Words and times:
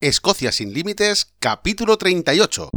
Escocia 0.00 0.52
sin 0.52 0.72
Límites, 0.72 1.26
capítulo 1.40 1.98
38. 1.98 2.70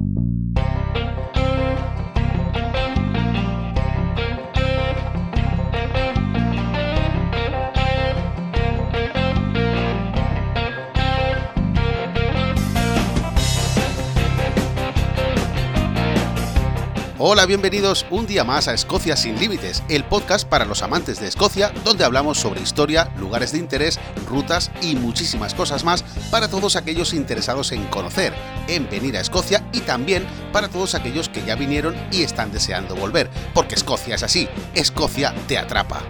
Hola, 17.34 17.45
bienvenidos 17.45 18.05
un 18.09 18.27
día 18.27 18.43
más 18.43 18.68
a 18.68 18.73
Escocia 18.73 19.16
sin 19.16 19.39
Límites, 19.39 19.84
el 19.88 20.04
podcast 20.04 20.45
para 20.45 20.66
los 20.66 20.84
amantes 20.84 21.21
de 21.21 21.29
Escocia, 21.29 21.71
donde 21.86 22.04
hablamos 22.04 22.38
sobre 22.38 22.59
historia, 22.59 23.09
lugares 23.18 23.54
de 23.54 23.57
interés, 23.57 24.02
rutas 24.27 24.70
y 24.82 24.96
muchísimas 24.96 25.54
cosas 25.54 25.86
más 25.86 26.04
para 26.29 26.50
todos 26.50 26.75
aquellos 26.75 27.14
interesados 27.14 27.71
en 27.71 27.86
conocer, 27.86 28.33
en 28.68 28.89
venir 28.89 29.15
a 29.15 29.21
Escocia 29.21 29.65
y 29.71 29.79
también 29.79 30.25
para 30.51 30.68
todos 30.68 30.93
aquellos 30.93 31.29
que 31.29 31.46
ya 31.46 31.56
vinieron 31.56 31.96
y 32.11 32.23
están 32.23 32.52
deseando 32.52 32.97
volver, 32.97 33.30
porque 33.53 33.75
Escocia 33.75 34.16
es 34.16 34.23
así, 34.23 34.50
Escocia 34.75 35.34
te 35.48 35.58
atrapa. 35.58 36.02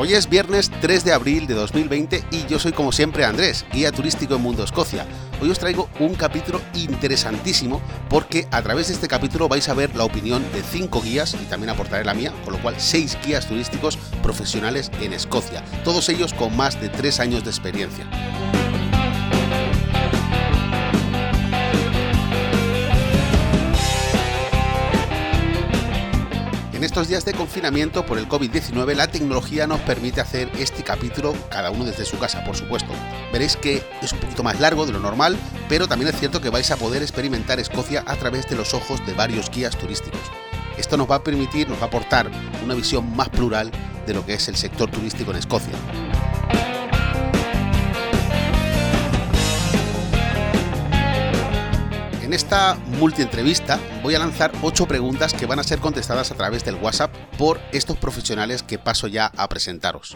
Hoy 0.00 0.14
es 0.14 0.28
viernes 0.28 0.70
3 0.80 1.04
de 1.04 1.12
abril 1.12 1.48
de 1.48 1.54
2020 1.54 2.22
y 2.30 2.46
yo 2.46 2.60
soy 2.60 2.70
como 2.70 2.92
siempre 2.92 3.24
Andrés, 3.24 3.66
guía 3.72 3.90
turístico 3.90 4.36
en 4.36 4.42
Mundo 4.42 4.62
Escocia. 4.62 5.04
Hoy 5.42 5.50
os 5.50 5.58
traigo 5.58 5.88
un 5.98 6.14
capítulo 6.14 6.60
interesantísimo 6.74 7.82
porque 8.08 8.46
a 8.52 8.62
través 8.62 8.86
de 8.86 8.94
este 8.94 9.08
capítulo 9.08 9.48
vais 9.48 9.68
a 9.68 9.74
ver 9.74 9.96
la 9.96 10.04
opinión 10.04 10.44
de 10.52 10.62
5 10.62 11.02
guías 11.02 11.34
y 11.34 11.46
también 11.46 11.70
aportaré 11.70 12.04
la 12.04 12.14
mía, 12.14 12.32
con 12.44 12.52
lo 12.52 12.62
cual 12.62 12.76
6 12.78 13.18
guías 13.26 13.48
turísticos 13.48 13.96
profesionales 14.22 14.92
en 15.00 15.14
Escocia, 15.14 15.64
todos 15.82 16.08
ellos 16.10 16.32
con 16.32 16.56
más 16.56 16.80
de 16.80 16.90
3 16.90 17.18
años 17.18 17.42
de 17.42 17.50
experiencia. 17.50 18.06
Estos 26.88 27.08
días 27.08 27.26
de 27.26 27.34
confinamiento 27.34 28.06
por 28.06 28.16
el 28.16 28.26
COVID-19 28.26 28.94
la 28.94 29.08
tecnología 29.08 29.66
nos 29.66 29.78
permite 29.80 30.22
hacer 30.22 30.50
este 30.58 30.82
capítulo 30.82 31.34
cada 31.50 31.70
uno 31.70 31.84
desde 31.84 32.06
su 32.06 32.18
casa, 32.18 32.42
por 32.44 32.56
supuesto. 32.56 32.94
Veréis 33.30 33.56
que 33.56 33.82
es 34.00 34.12
un 34.14 34.20
poquito 34.20 34.42
más 34.42 34.58
largo 34.58 34.86
de 34.86 34.92
lo 34.92 34.98
normal, 34.98 35.36
pero 35.68 35.86
también 35.86 36.08
es 36.08 36.18
cierto 36.18 36.40
que 36.40 36.48
vais 36.48 36.70
a 36.70 36.78
poder 36.78 37.02
experimentar 37.02 37.60
Escocia 37.60 38.04
a 38.06 38.16
través 38.16 38.48
de 38.48 38.56
los 38.56 38.72
ojos 38.72 39.04
de 39.04 39.12
varios 39.12 39.50
guías 39.50 39.76
turísticos. 39.76 40.22
Esto 40.78 40.96
nos 40.96 41.10
va 41.10 41.16
a 41.16 41.22
permitir, 41.22 41.68
nos 41.68 41.78
va 41.78 41.82
a 41.84 41.88
aportar 41.88 42.30
una 42.64 42.74
visión 42.74 43.14
más 43.14 43.28
plural 43.28 43.70
de 44.06 44.14
lo 44.14 44.24
que 44.24 44.32
es 44.32 44.48
el 44.48 44.56
sector 44.56 44.90
turístico 44.90 45.30
en 45.32 45.36
Escocia. 45.36 45.74
En 52.28 52.34
esta 52.34 52.76
multi-entrevista 53.00 53.80
voy 54.02 54.14
a 54.14 54.18
lanzar 54.18 54.52
8 54.60 54.86
preguntas 54.86 55.32
que 55.32 55.46
van 55.46 55.60
a 55.60 55.62
ser 55.62 55.78
contestadas 55.78 56.30
a 56.30 56.34
través 56.34 56.62
del 56.62 56.74
WhatsApp 56.74 57.10
por 57.38 57.58
estos 57.72 57.96
profesionales 57.96 58.62
que 58.62 58.78
paso 58.78 59.06
ya 59.06 59.32
a 59.34 59.48
presentaros. 59.48 60.14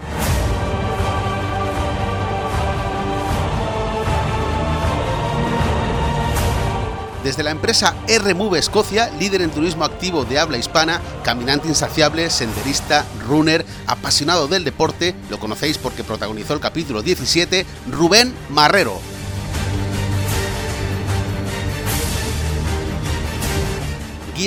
Desde 7.24 7.42
la 7.42 7.50
empresa 7.50 7.96
R-Move 8.06 8.58
Escocia, 8.58 9.08
líder 9.18 9.40
en 9.40 9.50
turismo 9.50 9.86
activo 9.86 10.26
de 10.26 10.38
habla 10.38 10.58
hispana, 10.58 11.00
caminante 11.24 11.68
insaciable, 11.68 12.28
senderista, 12.28 13.06
runner, 13.26 13.64
apasionado 13.86 14.48
del 14.48 14.64
deporte, 14.64 15.14
lo 15.30 15.40
conocéis 15.40 15.78
porque 15.78 16.04
protagonizó 16.04 16.52
el 16.52 16.60
capítulo 16.60 17.00
17, 17.00 17.64
Rubén 17.90 18.34
Marrero. 18.50 19.00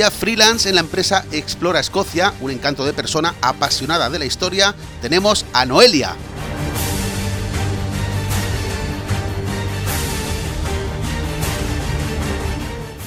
Freelance 0.03 0.67
en 0.67 0.75
la 0.75 0.81
empresa 0.81 1.25
Explora 1.31 1.79
Escocia, 1.79 2.33
un 2.41 2.51
encanto 2.51 2.85
de 2.85 2.93
persona 2.93 3.33
apasionada 3.41 4.09
de 4.09 4.19
la 4.19 4.25
historia, 4.25 4.75
tenemos 5.01 5.45
a 5.53 5.65
Noelia. 5.65 6.15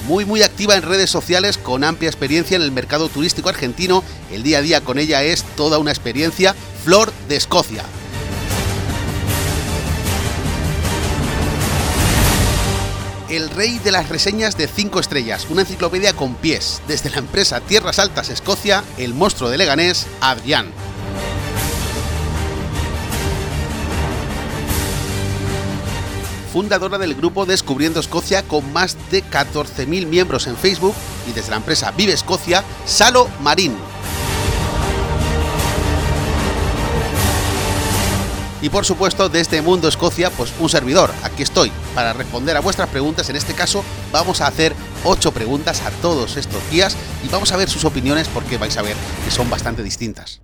Muy 0.07 0.25
muy 0.25 0.41
activa 0.41 0.75
en 0.75 0.81
redes 0.81 1.11
sociales 1.11 1.59
con 1.59 1.83
amplia 1.83 2.09
experiencia 2.09 2.57
en 2.57 2.63
el 2.63 2.71
mercado 2.71 3.07
turístico 3.09 3.49
argentino, 3.49 4.03
el 4.31 4.41
día 4.41 4.57
a 4.57 4.61
día 4.61 4.81
con 4.81 4.97
ella 4.97 5.21
es 5.21 5.43
toda 5.55 5.77
una 5.77 5.91
experiencia, 5.91 6.55
Flor 6.83 7.13
de 7.27 7.35
Escocia. 7.35 7.83
El 13.29 13.49
rey 13.49 13.79
de 13.79 13.91
las 13.91 14.09
reseñas 14.09 14.57
de 14.57 14.67
5 14.67 14.99
estrellas, 14.99 15.47
una 15.49 15.61
enciclopedia 15.61 16.13
con 16.13 16.35
pies, 16.35 16.81
desde 16.87 17.09
la 17.09 17.17
empresa 17.17 17.61
Tierras 17.61 17.99
Altas 17.99 18.29
Escocia, 18.29 18.83
el 18.97 19.13
monstruo 19.13 19.49
de 19.49 19.57
Leganés, 19.57 20.07
Adrián. 20.19 20.71
Fundadora 26.51 26.97
del 26.97 27.13
grupo 27.13 27.45
Descubriendo 27.45 27.99
Escocia 27.99 28.41
con 28.41 28.73
más 28.73 28.97
de 29.11 29.23
14.000 29.23 30.07
miembros 30.07 30.47
en 30.47 30.57
Facebook 30.57 30.95
y 31.29 31.31
desde 31.31 31.51
la 31.51 31.57
empresa 31.57 31.91
Vive 31.91 32.13
Escocia, 32.13 32.63
Salo 32.85 33.29
Marín. 33.41 33.75
Y 38.61 38.69
por 38.69 38.83
supuesto, 38.83 39.29
desde 39.29 39.61
Mundo 39.61 39.87
Escocia, 39.87 40.29
pues 40.31 40.53
un 40.59 40.67
servidor. 40.67 41.11
Aquí 41.23 41.43
estoy 41.43 41.71
para 41.95 42.11
responder 42.11 42.57
a 42.57 42.59
vuestras 42.59 42.89
preguntas. 42.89 43.29
En 43.29 43.37
este 43.37 43.53
caso, 43.53 43.85
vamos 44.11 44.41
a 44.41 44.47
hacer 44.47 44.73
8 45.05 45.31
preguntas 45.31 45.81
a 45.81 45.91
todos 46.01 46.35
estos 46.35 46.69
días 46.69 46.97
y 47.23 47.29
vamos 47.29 47.53
a 47.53 47.57
ver 47.57 47.69
sus 47.69 47.85
opiniones 47.85 48.27
porque 48.27 48.57
vais 48.57 48.75
a 48.77 48.81
ver 48.81 48.97
que 49.23 49.31
son 49.31 49.49
bastante 49.49 49.81
distintas. 49.81 50.41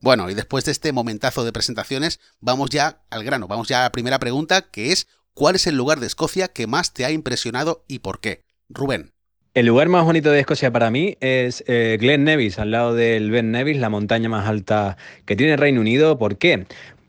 Bueno, 0.00 0.28
y 0.30 0.34
después 0.34 0.64
de 0.64 0.72
este 0.72 0.92
momentazo 0.92 1.44
de 1.44 1.52
presentaciones, 1.52 2.18
vamos 2.40 2.70
ya 2.70 3.02
al 3.10 3.22
grano. 3.22 3.46
Vamos 3.46 3.68
ya 3.68 3.80
a 3.80 3.82
la 3.84 3.92
primera 3.92 4.18
pregunta, 4.18 4.62
que 4.62 4.90
es 4.90 5.06
¿cuál 5.32 5.54
es 5.54 5.68
el 5.68 5.76
lugar 5.76 6.00
de 6.00 6.06
Escocia 6.06 6.48
que 6.48 6.66
más 6.66 6.92
te 6.92 7.04
ha 7.04 7.12
impresionado 7.12 7.84
y 7.86 8.00
por 8.00 8.20
qué? 8.20 8.44
Rubén. 8.68 9.12
El 9.54 9.64
lugar 9.64 9.88
más 9.88 10.04
bonito 10.04 10.30
de 10.30 10.40
Escocia 10.40 10.70
para 10.70 10.90
mí 10.90 11.16
es 11.20 11.64
eh, 11.66 11.96
Glen 11.98 12.24
Nevis, 12.24 12.58
al 12.58 12.72
lado 12.72 12.94
del 12.94 13.30
Ben 13.30 13.52
Nevis, 13.52 13.78
la 13.78 13.88
montaña 13.88 14.28
más 14.28 14.46
alta 14.46 14.98
que 15.24 15.34
tiene 15.34 15.54
el 15.54 15.58
Reino 15.58 15.80
Unido. 15.80 16.18
¿Por 16.18 16.36
qué? 16.36 16.66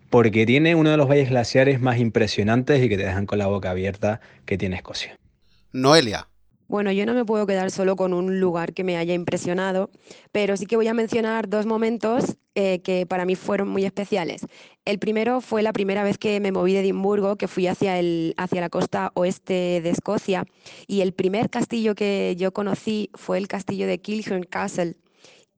Porque 0.09 0.45
tiene 0.45 0.75
uno 0.75 0.91
de 0.91 0.97
los 0.97 1.07
valles 1.07 1.29
glaciares 1.29 1.81
más 1.81 1.99
impresionantes 1.99 2.83
y 2.83 2.89
que 2.89 2.97
te 2.97 3.03
dejan 3.03 3.25
con 3.25 3.39
la 3.39 3.47
boca 3.47 3.71
abierta 3.71 4.21
que 4.45 4.57
tiene 4.57 4.77
Escocia. 4.77 5.17
Noelia. 5.73 6.27
Bueno, 6.67 6.91
yo 6.91 7.05
no 7.05 7.13
me 7.13 7.23
puedo 7.23 7.47
quedar 7.47 7.71
solo 7.71 7.95
con 7.95 8.13
un 8.13 8.41
lugar 8.41 8.73
que 8.73 8.83
me 8.83 8.97
haya 8.97 9.13
impresionado, 9.13 9.89
pero 10.33 10.57
sí 10.57 10.65
que 10.65 10.75
voy 10.75 10.87
a 10.89 10.93
mencionar 10.93 11.47
dos 11.47 11.65
momentos 11.65 12.35
eh, 12.55 12.81
que 12.81 13.05
para 13.05 13.23
mí 13.23 13.35
fueron 13.35 13.69
muy 13.69 13.85
especiales. 13.85 14.45
El 14.83 14.99
primero 14.99 15.39
fue 15.39 15.63
la 15.63 15.71
primera 15.71 16.03
vez 16.03 16.17
que 16.17 16.41
me 16.41 16.51
moví 16.51 16.73
de 16.73 16.81
Edimburgo, 16.81 17.37
que 17.37 17.47
fui 17.47 17.67
hacia, 17.67 17.97
el, 17.99 18.33
hacia 18.35 18.59
la 18.59 18.69
costa 18.69 19.11
oeste 19.13 19.79
de 19.81 19.89
Escocia, 19.89 20.43
y 20.87 20.99
el 21.01 21.13
primer 21.13 21.49
castillo 21.49 21.95
que 21.95 22.35
yo 22.37 22.51
conocí 22.51 23.11
fue 23.13 23.37
el 23.37 23.47
castillo 23.47 23.87
de 23.87 24.01
Kilhern 24.01 24.43
Castle 24.43 24.97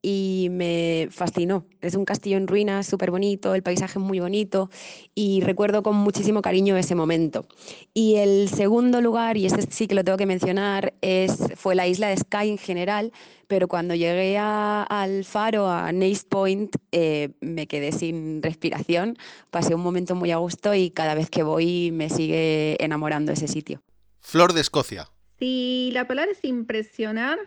y 0.02 0.48
me 0.50 1.08
fascinó. 1.10 1.66
Es 1.80 1.94
un 1.94 2.04
castillo 2.04 2.36
en 2.36 2.46
ruinas 2.46 2.86
súper 2.86 3.10
bonito, 3.10 3.54
el 3.54 3.62
paisaje 3.62 3.98
es 3.98 4.04
muy 4.04 4.20
bonito 4.20 4.70
y 5.14 5.40
recuerdo 5.40 5.82
con 5.82 5.96
muchísimo 5.96 6.42
cariño 6.42 6.76
ese 6.76 6.94
momento. 6.94 7.46
Y 7.94 8.16
el 8.16 8.48
segundo 8.48 9.00
lugar, 9.00 9.36
y 9.36 9.46
este 9.46 9.62
sí 9.70 9.86
que 9.86 9.94
lo 9.94 10.04
tengo 10.04 10.18
que 10.18 10.26
mencionar, 10.26 10.94
es, 11.00 11.38
fue 11.56 11.74
la 11.74 11.86
isla 11.86 12.08
de 12.08 12.16
Skye 12.16 12.50
en 12.50 12.58
general, 12.58 13.12
pero 13.46 13.68
cuando 13.68 13.94
llegué 13.94 14.38
al 14.38 15.24
faro, 15.24 15.68
a 15.68 15.90
Nace 15.92 16.24
Point, 16.28 16.76
eh, 16.92 17.30
me 17.40 17.66
quedé 17.66 17.92
sin 17.92 18.42
respiración, 18.42 19.18
pasé 19.50 19.74
un 19.74 19.82
momento 19.82 20.14
muy 20.14 20.30
a 20.30 20.36
gusto 20.36 20.74
y 20.74 20.90
cada 20.90 21.14
vez 21.14 21.30
que 21.30 21.42
voy 21.42 21.90
me 21.90 22.08
sigue 22.10 22.82
enamorando 22.82 23.32
ese 23.32 23.48
sitio. 23.48 23.82
Flor 24.20 24.52
de 24.52 24.60
Escocia. 24.60 25.10
Sí, 25.38 25.90
la 25.92 26.06
palabra 26.06 26.32
es 26.32 26.44
impresionar, 26.44 27.38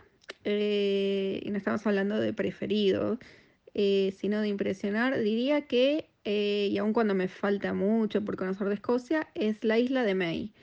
eh, 0.44 1.42
y 1.44 1.50
no 1.51 1.57
estamos 1.57 1.86
hablando 1.88 2.19
de 2.19 2.34
preferido, 2.34 3.18
eh, 3.74 4.13
sino 4.18 4.42
de 4.42 4.50
impresionar, 4.50 5.19
diría 5.19 5.68
que, 5.68 6.10
eh, 6.25 6.69
y 6.72 6.78
aun 6.78 6.94
cuando 6.94 7.16
me 7.16 7.28
falta 7.28 7.74
mucho 7.74 8.24
por 8.24 8.36
conocer 8.36 8.68
de 8.68 8.75
Escocia, 8.75 9.28
es 9.36 9.63
la 9.63 9.80
isla 9.80 10.04
de 10.04 10.16
May. 10.16 10.54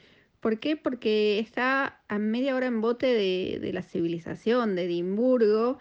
¿Por 0.40 0.60
qué? 0.60 0.76
Porque 0.76 1.38
está 1.38 2.00
a 2.08 2.18
media 2.18 2.54
hora 2.54 2.66
en 2.66 2.80
bote 2.80 3.06
de, 3.06 3.70
la 3.72 3.82
civilización, 3.82 4.74
de 4.76 4.84
Edimburgo, 4.84 5.78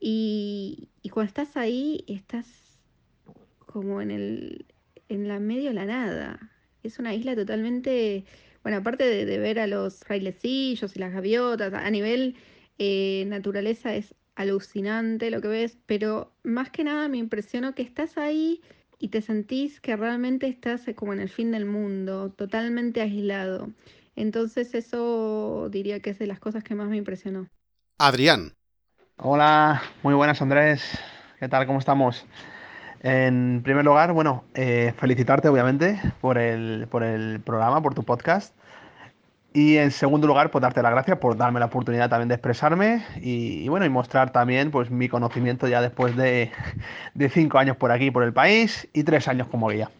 y, 0.00 0.88
cuando 1.12 1.28
estás 1.28 1.56
ahí, 1.56 2.04
estás 2.08 2.46
como 3.58 4.02
en, 4.02 4.10
el, 4.10 4.66
en 5.08 5.28
la 5.28 5.38
medio 5.40 5.68
de 5.68 5.74
la 5.74 5.84
nada. 5.86 6.50
Es 6.82 6.98
una 6.98 7.14
isla 7.14 7.36
totalmente, 7.36 8.24
bueno, 8.62 8.78
aparte 8.78 9.04
de, 9.04 9.24
de 9.24 9.38
ver 9.38 9.60
a 9.60 9.66
los 9.66 10.00
frailecillos 10.00 10.96
y 10.96 10.98
las 10.98 11.12
gaviotas, 11.12 11.72
a 11.72 11.90
nivel 11.90 12.36
eh, 12.84 13.26
naturaleza 13.26 13.94
es 13.94 14.12
alucinante 14.34 15.30
lo 15.30 15.40
que 15.40 15.46
ves, 15.46 15.78
pero 15.86 16.32
más 16.42 16.70
que 16.70 16.82
nada 16.82 17.06
me 17.06 17.16
impresionó 17.16 17.76
que 17.76 17.82
estás 17.82 18.18
ahí 18.18 18.60
y 18.98 19.06
te 19.06 19.22
sentís 19.22 19.80
que 19.80 19.94
realmente 19.94 20.48
estás 20.48 20.88
eh, 20.88 20.94
como 20.96 21.12
en 21.12 21.20
el 21.20 21.28
fin 21.28 21.52
del 21.52 21.64
mundo, 21.64 22.30
totalmente 22.30 23.00
aislado. 23.00 23.68
Entonces 24.16 24.74
eso 24.74 25.68
diría 25.70 26.00
que 26.00 26.10
es 26.10 26.18
de 26.18 26.26
las 26.26 26.40
cosas 26.40 26.64
que 26.64 26.74
más 26.74 26.88
me 26.88 26.96
impresionó. 26.96 27.46
Adrián. 27.98 28.52
Hola, 29.16 29.80
muy 30.02 30.14
buenas 30.14 30.42
Andrés. 30.42 30.82
¿Qué 31.38 31.48
tal? 31.48 31.68
¿Cómo 31.68 31.78
estamos? 31.78 32.26
En 32.98 33.62
primer 33.62 33.84
lugar, 33.84 34.12
bueno, 34.12 34.42
eh, 34.54 34.92
felicitarte 34.98 35.46
obviamente 35.46 36.00
por 36.20 36.36
el, 36.36 36.88
por 36.90 37.04
el 37.04 37.38
programa, 37.38 37.80
por 37.80 37.94
tu 37.94 38.02
podcast. 38.02 38.56
Y 39.54 39.76
en 39.76 39.90
segundo 39.90 40.26
lugar, 40.26 40.50
pues 40.50 40.62
darte 40.62 40.80
las 40.82 40.92
gracias 40.92 41.18
por 41.18 41.36
darme 41.36 41.60
la 41.60 41.66
oportunidad 41.66 42.08
también 42.08 42.28
de 42.28 42.36
expresarme 42.36 43.04
y, 43.20 43.68
bueno, 43.68 43.84
y 43.84 43.90
mostrar 43.90 44.32
también 44.32 44.70
pues 44.70 44.90
mi 44.90 45.08
conocimiento 45.10 45.68
ya 45.68 45.82
después 45.82 46.16
de, 46.16 46.50
de, 47.14 47.28
cinco 47.28 47.58
años 47.58 47.76
por 47.76 47.90
aquí, 47.90 48.10
por 48.10 48.22
el 48.22 48.32
país 48.32 48.88
y 48.94 49.04
tres 49.04 49.28
años 49.28 49.48
como 49.48 49.68
guía. 49.68 49.90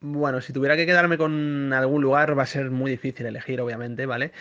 Bueno, 0.00 0.40
si 0.40 0.52
tuviera 0.52 0.76
que 0.76 0.86
quedarme 0.86 1.18
con 1.18 1.72
algún 1.72 2.02
lugar 2.02 2.36
va 2.36 2.44
a 2.44 2.46
ser 2.46 2.70
muy 2.70 2.90
difícil 2.90 3.26
elegir, 3.26 3.60
obviamente, 3.60 4.06
¿vale? 4.06 4.32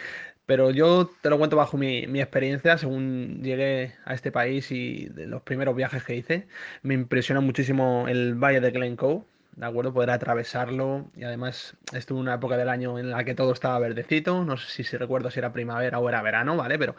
Pero 0.45 0.72
yo 0.72 1.10
te 1.22 1.30
lo 1.30 1.38
cuento 1.38 1.57
bajo 1.57 1.78
mi, 1.78 2.07
mi 2.07 2.22
experiencia, 2.22 2.78
según 2.78 3.42
llegué 3.44 3.94
a 4.06 4.13
este 4.13 4.31
país 4.31 4.72
y 4.72 5.07
de 5.07 5.28
los 5.28 5.42
primeros 5.44 5.75
viajes 5.75 6.04
que 6.04 6.16
hice, 6.16 6.48
me 6.83 6.94
impresiona 6.94 7.42
muchísimo 7.42 8.06
el 8.07 8.36
Valle 8.36 8.62
de 8.62 8.72
Glencoe, 8.72 9.24
¿de 9.56 9.65
acuerdo? 9.65 9.94
Poder 9.94 10.09
atravesarlo 10.09 11.09
y 11.15 11.24
además 11.24 11.75
estuve 11.94 12.19
en 12.19 12.24
una 12.24 12.36
época 12.36 12.57
del 12.57 12.69
año 12.69 13.00
en 13.00 13.12
la 13.12 13.24
que 13.24 13.36
todo 13.36 13.53
estaba 13.53 13.80
verdecito, 13.80 14.44
no 14.44 14.57
sé 14.57 14.69
si, 14.69 14.83
si 14.83 14.98
recuerdo 14.98 15.31
si 15.31 15.39
era 15.39 15.53
primavera 15.53 16.00
o 16.00 16.09
era 16.09 16.21
verano, 16.21 16.56
¿vale? 16.56 16.77
Pero 16.77 16.95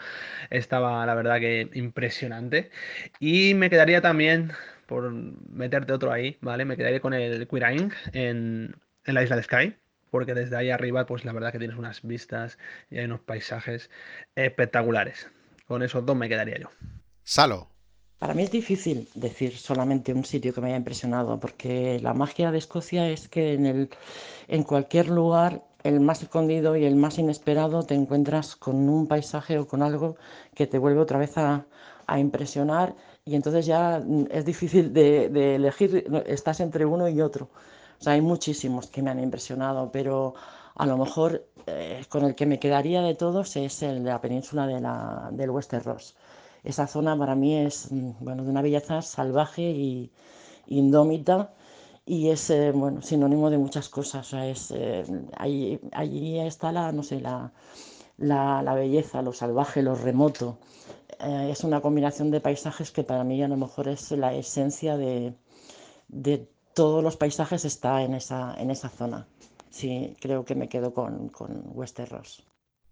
estaba 0.50 1.04
la 1.06 1.14
verdad 1.14 1.40
que 1.40 1.70
impresionante. 1.74 2.70
Y 3.20 3.54
me 3.54 3.70
quedaría 3.70 4.00
también, 4.00 4.52
por 4.86 5.10
meterte 5.12 5.92
otro 5.92 6.12
ahí, 6.12 6.38
¿vale? 6.40 6.64
Me 6.64 6.76
quedaría 6.76 7.00
con 7.00 7.14
el 7.14 7.48
Quiraing 7.48 7.92
en, 8.12 8.76
en 9.04 9.14
la 9.14 9.22
isla 9.22 9.36
de 9.36 9.42
Skye 9.42 9.82
porque 10.12 10.34
desde 10.34 10.56
ahí 10.56 10.70
arriba, 10.70 11.06
pues 11.06 11.24
la 11.24 11.32
verdad 11.32 11.52
que 11.52 11.58
tienes 11.58 11.78
unas 11.78 12.02
vistas 12.02 12.58
y 12.90 12.98
hay 12.98 13.06
unos 13.06 13.20
paisajes 13.20 13.88
espectaculares. 14.34 15.26
Con 15.66 15.82
esos 15.82 16.04
dos 16.04 16.14
me 16.14 16.28
quedaría 16.28 16.58
yo. 16.58 16.68
Salo, 17.24 17.71
para 18.22 18.34
mí 18.34 18.44
es 18.44 18.52
difícil 18.52 19.08
decir 19.16 19.58
solamente 19.58 20.14
un 20.14 20.24
sitio 20.24 20.54
que 20.54 20.60
me 20.60 20.68
haya 20.68 20.76
impresionado, 20.76 21.40
porque 21.40 21.98
la 22.00 22.14
magia 22.14 22.52
de 22.52 22.58
Escocia 22.58 23.08
es 23.08 23.26
que 23.26 23.54
en, 23.54 23.66
el, 23.66 23.90
en 24.46 24.62
cualquier 24.62 25.08
lugar, 25.08 25.64
el 25.82 25.98
más 25.98 26.22
escondido 26.22 26.76
y 26.76 26.84
el 26.84 26.94
más 26.94 27.18
inesperado, 27.18 27.82
te 27.82 27.94
encuentras 27.96 28.54
con 28.54 28.88
un 28.88 29.08
paisaje 29.08 29.58
o 29.58 29.66
con 29.66 29.82
algo 29.82 30.14
que 30.54 30.68
te 30.68 30.78
vuelve 30.78 31.00
otra 31.00 31.18
vez 31.18 31.36
a, 31.36 31.66
a 32.06 32.20
impresionar 32.20 32.94
y 33.24 33.34
entonces 33.34 33.66
ya 33.66 34.00
es 34.30 34.44
difícil 34.44 34.92
de, 34.92 35.28
de, 35.28 35.56
elegir, 35.56 36.06
estás 36.24 36.60
entre 36.60 36.84
uno 36.86 37.08
y 37.08 37.20
otro. 37.20 37.48
O 37.98 38.04
sea, 38.04 38.12
hay 38.12 38.20
muchísimos 38.20 38.86
que 38.86 39.02
me 39.02 39.10
han 39.10 39.18
impresionado, 39.18 39.90
pero 39.90 40.34
a 40.76 40.86
lo 40.86 40.96
mejor 40.96 41.44
eh, 41.66 42.04
con 42.08 42.24
el 42.24 42.36
que 42.36 42.46
me 42.46 42.60
quedaría 42.60 43.02
de 43.02 43.16
todos 43.16 43.56
es 43.56 43.82
el 43.82 44.04
de 44.04 44.10
la 44.10 44.20
península 44.20 44.68
de 44.68 44.80
la, 44.80 45.28
del 45.32 45.50
Westeros 45.50 46.14
esa 46.64 46.86
zona 46.86 47.16
para 47.18 47.34
mí 47.34 47.56
es 47.56 47.90
mm, 47.90 48.12
bueno, 48.20 48.44
de 48.44 48.50
una 48.50 48.62
belleza 48.62 49.02
salvaje 49.02 49.62
y 49.62 50.10
indómita 50.66 51.52
y 52.06 52.30
es 52.30 52.50
eh, 52.50 52.72
bueno, 52.72 53.02
sinónimo 53.02 53.50
de 53.50 53.58
muchas 53.58 53.88
cosas. 53.88 54.32
es, 54.32 54.70
eh, 54.72 55.04
allí, 55.36 55.80
allí, 55.92 56.38
está 56.40 56.72
la, 56.72 56.92
no 56.92 57.02
sé, 57.02 57.20
la, 57.20 57.52
la, 58.18 58.62
la, 58.62 58.74
belleza, 58.74 59.22
lo 59.22 59.32
salvaje, 59.32 59.82
lo 59.82 59.94
remoto. 59.94 60.58
Eh, 61.20 61.50
es 61.52 61.64
una 61.64 61.80
combinación 61.80 62.30
de 62.30 62.40
paisajes 62.40 62.90
que 62.90 63.04
para 63.04 63.24
mí 63.24 63.42
a 63.42 63.48
lo 63.48 63.56
mejor 63.56 63.88
es 63.88 64.10
la 64.12 64.34
esencia 64.34 64.96
de, 64.96 65.34
de 66.08 66.48
todos 66.74 67.02
los 67.04 67.16
paisajes 67.16 67.64
está 67.64 68.02
en 68.02 68.14
esa, 68.14 68.54
en 68.58 68.70
esa 68.70 68.88
zona. 68.88 69.26
Sí, 69.70 70.16
creo 70.20 70.44
que 70.44 70.54
me 70.54 70.68
quedo 70.68 70.92
con, 70.94 71.28
con 71.28 71.62
Westeros. 71.74 72.44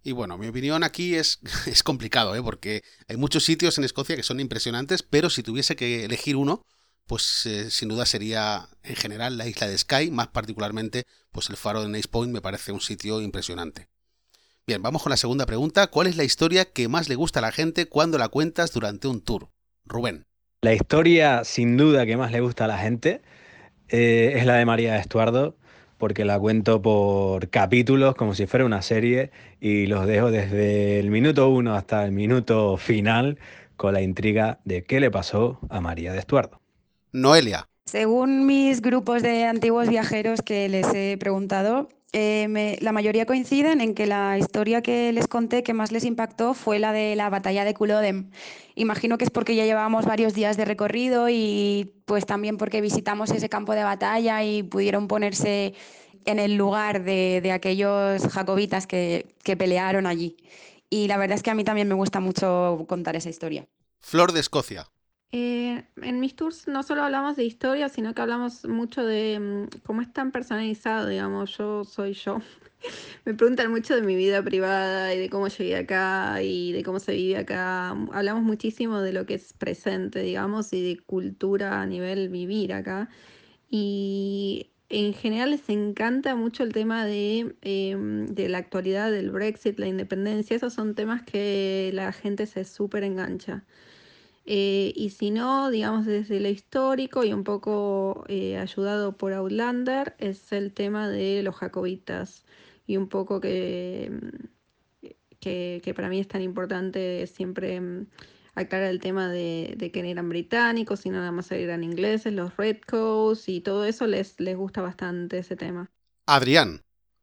Y 0.02 0.12
bueno, 0.12 0.38
mi 0.38 0.48
opinión 0.48 0.82
aquí 0.82 1.14
es, 1.14 1.40
es 1.66 1.82
complicado, 1.82 2.34
¿eh? 2.34 2.42
porque 2.42 2.82
hay 3.08 3.16
muchos 3.16 3.44
sitios 3.44 3.78
en 3.78 3.84
Escocia 3.84 4.16
que 4.16 4.22
son 4.22 4.40
impresionantes, 4.40 5.02
pero 5.02 5.30
si 5.30 5.42
tuviese 5.42 5.76
que 5.76 6.04
elegir 6.04 6.36
uno, 6.36 6.62
pues 7.06 7.44
eh, 7.46 7.70
sin 7.70 7.88
duda 7.88 8.06
sería 8.06 8.68
en 8.82 8.96
general 8.96 9.36
la 9.36 9.46
isla 9.46 9.66
de 9.66 9.76
Skye, 9.76 10.10
más 10.10 10.28
particularmente 10.28 11.04
pues 11.32 11.50
el 11.50 11.56
faro 11.56 11.82
de 11.82 11.88
Nace 11.88 12.08
Point 12.08 12.32
me 12.32 12.40
parece 12.40 12.72
un 12.72 12.80
sitio 12.80 13.20
impresionante. 13.20 13.88
Bien, 14.66 14.82
vamos 14.82 15.02
con 15.02 15.10
la 15.10 15.16
segunda 15.16 15.46
pregunta. 15.46 15.88
¿Cuál 15.88 16.06
es 16.06 16.16
la 16.16 16.24
historia 16.24 16.66
que 16.66 16.86
más 16.86 17.08
le 17.08 17.16
gusta 17.16 17.40
a 17.40 17.42
la 17.42 17.50
gente 17.50 17.86
cuando 17.86 18.18
la 18.18 18.28
cuentas 18.28 18.72
durante 18.72 19.08
un 19.08 19.20
tour? 19.20 19.50
Rubén. 19.84 20.26
La 20.62 20.72
historia 20.74 21.42
sin 21.44 21.76
duda 21.76 22.06
que 22.06 22.16
más 22.16 22.30
le 22.30 22.40
gusta 22.40 22.66
a 22.66 22.68
la 22.68 22.78
gente 22.78 23.22
eh, 23.88 24.34
es 24.36 24.46
la 24.46 24.54
de 24.54 24.66
María 24.66 24.96
Estuardo 24.98 25.56
porque 26.00 26.24
la 26.24 26.40
cuento 26.40 26.82
por 26.82 27.50
capítulos 27.50 28.16
como 28.16 28.34
si 28.34 28.46
fuera 28.46 28.64
una 28.64 28.82
serie 28.82 29.30
y 29.60 29.86
los 29.86 30.06
dejo 30.06 30.30
desde 30.32 30.98
el 30.98 31.10
minuto 31.10 31.50
uno 31.50 31.74
hasta 31.74 32.04
el 32.04 32.10
minuto 32.10 32.78
final 32.78 33.38
con 33.76 33.92
la 33.94 34.00
intriga 34.00 34.58
de 34.64 34.82
qué 34.82 34.98
le 34.98 35.10
pasó 35.10 35.60
a 35.68 35.80
María 35.80 36.12
de 36.12 36.18
Estuardo. 36.18 36.60
Noelia. 37.12 37.68
Según 37.84 38.46
mis 38.46 38.80
grupos 38.80 39.22
de 39.22 39.44
antiguos 39.44 39.88
viajeros 39.88 40.42
que 40.42 40.68
les 40.68 40.92
he 40.94 41.16
preguntado, 41.18 41.88
eh, 42.12 42.78
la 42.80 42.92
mayoría 42.92 43.26
coinciden 43.26 43.80
en 43.80 43.94
que 43.94 44.06
la 44.06 44.36
historia 44.38 44.82
que 44.82 45.12
les 45.12 45.28
conté 45.28 45.62
que 45.62 45.74
más 45.74 45.92
les 45.92 46.04
impactó 46.04 46.54
fue 46.54 46.78
la 46.78 46.92
de 46.92 47.14
la 47.14 47.30
batalla 47.30 47.64
de 47.64 47.74
Culloden. 47.74 48.32
Imagino 48.74 49.16
que 49.16 49.24
es 49.24 49.30
porque 49.30 49.54
ya 49.54 49.64
llevábamos 49.64 50.06
varios 50.06 50.34
días 50.34 50.56
de 50.56 50.64
recorrido 50.64 51.28
y 51.28 51.92
pues 52.06 52.26
también 52.26 52.56
porque 52.56 52.80
visitamos 52.80 53.30
ese 53.30 53.48
campo 53.48 53.74
de 53.74 53.84
batalla 53.84 54.42
y 54.42 54.62
pudieron 54.62 55.06
ponerse 55.06 55.74
en 56.24 56.38
el 56.38 56.56
lugar 56.56 57.04
de, 57.04 57.40
de 57.42 57.52
aquellos 57.52 58.26
jacobitas 58.26 58.86
que, 58.86 59.34
que 59.42 59.56
pelearon 59.56 60.06
allí. 60.06 60.36
Y 60.90 61.06
la 61.06 61.16
verdad 61.16 61.36
es 61.36 61.42
que 61.42 61.50
a 61.50 61.54
mí 61.54 61.62
también 61.62 61.86
me 61.86 61.94
gusta 61.94 62.18
mucho 62.18 62.84
contar 62.88 63.14
esa 63.14 63.30
historia. 63.30 63.66
Flor 64.00 64.32
de 64.32 64.40
Escocia. 64.40 64.88
Eh, 65.32 65.84
en 66.02 66.18
mis 66.18 66.34
tours 66.34 66.66
no 66.66 66.82
solo 66.82 67.04
hablamos 67.04 67.36
de 67.36 67.44
historia, 67.44 67.88
sino 67.88 68.14
que 68.14 68.22
hablamos 68.22 68.64
mucho 68.66 69.04
de 69.04 69.38
mm, 69.38 69.80
cómo 69.84 70.02
es 70.02 70.12
tan 70.12 70.32
personalizado, 70.32 71.06
digamos, 71.06 71.56
yo 71.56 71.84
soy 71.84 72.14
yo. 72.14 72.40
Me 73.24 73.34
preguntan 73.34 73.70
mucho 73.70 73.94
de 73.94 74.02
mi 74.02 74.16
vida 74.16 74.42
privada 74.42 75.14
y 75.14 75.18
de 75.18 75.30
cómo 75.30 75.48
llegué 75.48 75.76
acá 75.76 76.42
y 76.42 76.72
de 76.72 76.82
cómo 76.82 76.98
se 76.98 77.12
vive 77.14 77.36
acá. 77.38 77.90
Hablamos 78.12 78.42
muchísimo 78.42 79.00
de 79.00 79.12
lo 79.12 79.26
que 79.26 79.34
es 79.34 79.52
presente, 79.52 80.20
digamos, 80.20 80.72
y 80.72 80.82
de 80.82 81.00
cultura 81.00 81.80
a 81.80 81.86
nivel 81.86 82.28
vivir 82.28 82.72
acá. 82.72 83.08
Y 83.70 84.70
en 84.88 85.14
general 85.14 85.50
les 85.52 85.68
encanta 85.68 86.34
mucho 86.34 86.64
el 86.64 86.72
tema 86.72 87.06
de, 87.06 87.54
em, 87.62 88.26
de 88.26 88.48
la 88.48 88.58
actualidad 88.58 89.12
del 89.12 89.30
Brexit, 89.30 89.78
la 89.78 89.86
independencia. 89.86 90.56
Esos 90.56 90.72
son 90.74 90.94
temas 90.96 91.22
que 91.22 91.90
la 91.94 92.12
gente 92.12 92.46
se 92.46 92.64
súper 92.64 93.04
engancha. 93.04 93.64
Eh, 94.46 94.92
y 94.96 95.10
si 95.10 95.30
no, 95.30 95.70
digamos 95.70 96.06
desde 96.06 96.40
lo 96.40 96.48
histórico 96.48 97.24
y 97.24 97.32
un 97.32 97.44
poco 97.44 98.24
eh, 98.28 98.56
ayudado 98.58 99.16
por 99.16 99.32
Outlander, 99.32 100.14
es 100.18 100.52
el 100.52 100.72
tema 100.72 101.08
de 101.08 101.42
los 101.42 101.56
jacobitas 101.56 102.44
y 102.86 102.96
un 102.96 103.08
poco 103.08 103.40
que, 103.40 104.10
que, 105.40 105.80
que 105.84 105.94
para 105.94 106.08
mí 106.08 106.20
es 106.20 106.28
tan 106.28 106.42
importante 106.42 107.26
siempre 107.26 107.80
mm, 107.80 108.06
aclarar 108.54 108.90
el 108.90 109.00
tema 109.00 109.28
de, 109.28 109.74
de, 109.76 109.90
que 109.92 110.10
eran 110.10 110.28
británicos 110.28 111.06
y 111.06 111.10
nada 111.10 111.30
más 111.32 111.52
eran 111.52 111.84
ingleses, 111.84 112.32
los 112.32 112.56
redcoats 112.56 113.48
y 113.48 113.60
todo 113.60 113.84
eso 113.84 114.06
les, 114.06 114.40
les 114.40 114.56
gusta 114.56 114.80
bastante 114.82 115.38
ese 115.38 115.56
tema. 115.56 115.90
Adrián. 116.26 116.82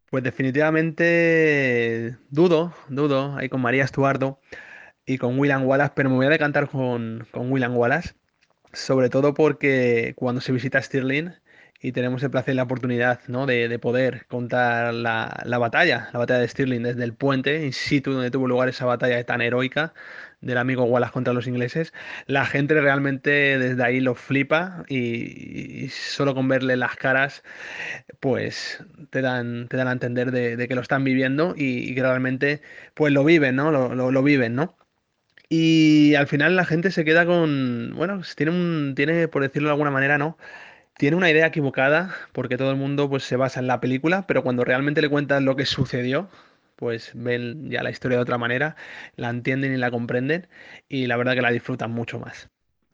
Pues 0.09 0.23
definitivamente 0.23 2.15
dudo, 2.29 2.73
dudo, 2.87 3.35
ahí 3.35 3.49
con 3.49 3.59
María 3.59 3.83
Estuardo 3.83 4.39
y 5.07 5.17
con 5.17 5.39
William 5.39 5.65
Wallace, 5.65 5.93
pero 5.95 6.09
me 6.09 6.17
voy 6.17 6.27
a 6.27 6.29
decantar 6.29 6.69
con, 6.69 7.25
con 7.31 7.51
William 7.51 7.75
Wallace, 7.75 8.13
sobre 8.73 9.09
todo 9.09 9.33
porque 9.33 10.13
cuando 10.17 10.41
se 10.41 10.51
visita 10.51 10.81
Stirling 10.81 11.33
y 11.79 11.91
tenemos 11.93 12.21
el 12.23 12.31
placer 12.31 12.53
y 12.53 12.57
la 12.57 12.63
oportunidad 12.63 13.21
¿no? 13.27 13.45
de, 13.45 13.69
de 13.69 13.79
poder 13.79 14.25
contar 14.27 14.93
la, 14.93 15.41
la, 15.45 15.57
batalla, 15.59 16.09
la 16.11 16.19
batalla 16.19 16.41
de 16.41 16.47
Stirling 16.49 16.83
desde 16.83 17.03
el 17.05 17.13
puente, 17.13 17.65
in 17.65 17.73
situ 17.73 18.11
donde 18.11 18.31
tuvo 18.31 18.47
lugar 18.47 18.67
esa 18.67 18.85
batalla 18.85 19.23
tan 19.25 19.41
heroica 19.41 19.93
del 20.41 20.57
amigo 20.57 20.83
Wallace 20.83 21.13
contra 21.13 21.33
los 21.33 21.47
ingleses, 21.47 21.93
la 22.25 22.45
gente 22.45 22.79
realmente 22.79 23.57
desde 23.59 23.83
ahí 23.83 24.01
lo 24.01 24.13
flipa 24.13 24.83
y, 24.89 25.87
solo 25.89 26.35
con 26.35 26.47
verle 26.49 26.75
las 26.75 26.95
caras, 26.97 27.43
pues 28.19 28.83
te 29.09 29.21
dan, 29.21 29.67
te 29.69 29.77
dan 29.77 29.87
a 29.87 29.93
entender 29.93 30.31
de, 30.31 30.67
que 30.67 30.75
lo 30.75 30.81
están 30.81 31.03
viviendo 31.03 31.53
y, 31.55 31.95
que 31.95 32.01
realmente 32.01 32.61
pues 32.93 33.13
lo 33.13 33.23
viven, 33.23 33.55
¿no? 33.55 33.71
Lo, 33.71 34.11
lo 34.11 34.23
viven, 34.23 34.55
¿no? 34.55 34.75
Y 35.49 36.15
al 36.15 36.27
final 36.27 36.55
la 36.55 36.65
gente 36.65 36.91
se 36.91 37.05
queda 37.05 37.25
con, 37.25 37.93
bueno, 37.95 38.21
tiene, 38.35 38.51
un, 38.51 38.93
tiene, 38.95 39.27
por 39.27 39.43
decirlo 39.43 39.69
de 39.69 39.73
alguna 39.73 39.91
manera, 39.91 40.17
¿no? 40.17 40.37
Tiene 40.97 41.15
una 41.15 41.29
idea 41.29 41.47
equivocada 41.47 42.13
porque 42.33 42.57
todo 42.57 42.71
el 42.71 42.77
mundo 42.77 43.09
pues, 43.09 43.23
se 43.23 43.37
basa 43.37 43.59
en 43.59 43.67
la 43.67 43.79
película, 43.79 44.25
pero 44.27 44.43
cuando 44.43 44.63
realmente 44.65 45.01
le 45.01 45.09
cuentas 45.09 45.41
lo 45.41 45.55
que 45.55 45.65
sucedió, 45.65 46.29
pues 46.75 47.11
ven 47.13 47.69
ya 47.69 47.83
la 47.83 47.91
historia 47.91 48.17
de 48.17 48.23
otra 48.23 48.37
manera, 48.37 48.75
la 49.15 49.29
entienden 49.29 49.73
y 49.73 49.77
la 49.77 49.91
comprenden 49.91 50.47
y 50.87 51.07
la 51.07 51.17
verdad 51.17 51.33
que 51.33 51.41
la 51.41 51.51
disfrutan 51.51 51.91
mucho 51.91 52.19
más. 52.19 52.49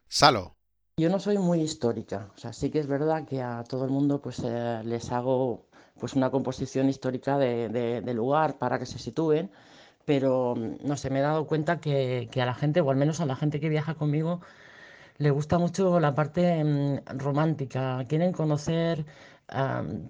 Salo. 0.08 0.56
Yo 0.98 1.10
no 1.10 1.20
soy 1.20 1.40
muy 1.40 1.62
histórica, 1.62 2.30
o 2.36 2.38
sea, 2.38 2.54
sí 2.54 2.70
que 2.70 2.78
es 2.78 2.88
verdad 2.88 3.26
que 3.28 3.42
a 3.42 3.64
todo 3.64 3.86
el 3.86 3.90
mundo 3.90 4.22
pues 4.22 4.40
eh, 4.46 4.82
les 4.84 5.12
hago 5.12 5.66
pues 6.00 6.14
una 6.14 6.30
composición 6.30 6.88
histórica 6.88 7.38
de, 7.38 8.14
lugar 8.14 8.58
para 8.58 8.78
que 8.78 8.86
se 8.86 9.00
sitúen, 9.00 9.52
pero 10.06 10.56
no 10.56 10.98
sé, 10.98 11.10
me 11.10 11.20
he 11.20 11.22
dado 11.22 11.48
cuenta 11.48 11.80
que, 11.80 12.30
a 12.36 12.46
la 12.46 12.54
gente, 12.54 12.82
o 12.82 12.92
al 12.92 12.98
menos 12.98 13.22
a 13.22 13.26
la 13.26 13.36
gente 13.36 13.60
que 13.60 13.70
viaja 13.70 13.96
conmigo, 13.96 14.42
le 15.18 15.32
gusta 15.32 15.60
mucho 15.60 16.00
la 16.00 16.16
parte 16.16 16.64
mm, 16.64 17.20
romántica, 17.20 18.06
quieren 18.08 18.34
conocer 18.34 19.06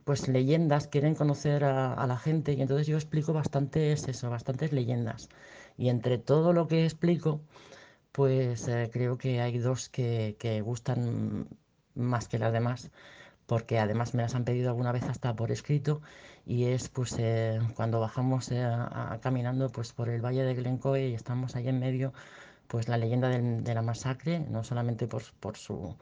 pues 0.05 0.27
leyendas, 0.27 0.87
quieren 0.87 1.15
conocer 1.15 1.63
a, 1.65 2.05
la 2.07 2.17
gente 2.17 2.53
y 2.53 2.61
entonces 2.61 2.87
yo 2.87 2.95
explico 2.95 3.33
bastantes 3.33 4.07
eso, 4.07 4.29
bastantes 4.29 4.71
leyendas. 4.71 5.29
Y 5.77 5.89
entre 5.89 6.17
todo 6.17 6.53
lo 6.53 6.67
que 6.67 6.85
explico, 6.85 7.41
pues 8.11 8.67
eh, 8.67 8.89
creo 8.93 9.17
que 9.17 9.41
hay 9.41 9.57
dos 9.59 9.89
que, 9.89 10.37
que 10.39 10.61
gustan 10.61 11.47
más 11.95 12.27
que 12.27 12.39
las 12.39 12.53
demás 12.53 12.91
porque 13.53 13.77
además 13.77 14.15
me 14.15 14.23
las 14.23 14.33
han 14.33 14.45
pedido 14.45 14.69
alguna 14.69 14.91
vez 14.91 15.03
hasta 15.03 15.35
por 15.35 15.51
escrito 15.51 16.01
y 16.43 16.65
es 16.65 16.89
pues 16.89 17.15
eh, 17.19 17.61
cuando 17.75 17.99
bajamos 17.99 18.51
eh, 18.51 18.67
caminando 19.21 19.69
pues 19.69 19.93
por 19.93 20.09
el 20.09 20.25
valle 20.25 20.41
de 20.41 20.55
Glencoe 20.55 21.09
y 21.09 21.13
estamos 21.13 21.55
ahí 21.55 21.67
en 21.67 21.79
medio 21.79 22.13
pues 22.67 22.87
la 22.87 22.97
leyenda 22.97 23.29
de 23.29 23.73
la 23.75 23.83
masacre 23.83 24.39
no 24.39 24.63
solamente 24.63 25.05
por, 25.05 25.21
por 25.39 25.55
su 25.55 25.95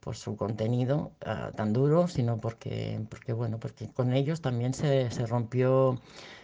por 0.00 0.16
su 0.16 0.36
contenido 0.36 1.12
ah, 1.24 1.50
tan 1.56 1.72
duro 1.72 2.08
sino 2.08 2.36
porque 2.36 3.00
porque 3.08 3.32
bueno 3.32 3.58
porque 3.58 3.88
con 3.88 4.12
ellos 4.12 4.42
también 4.42 4.74
se, 4.74 5.10
se 5.10 5.24
rompió 5.24 5.98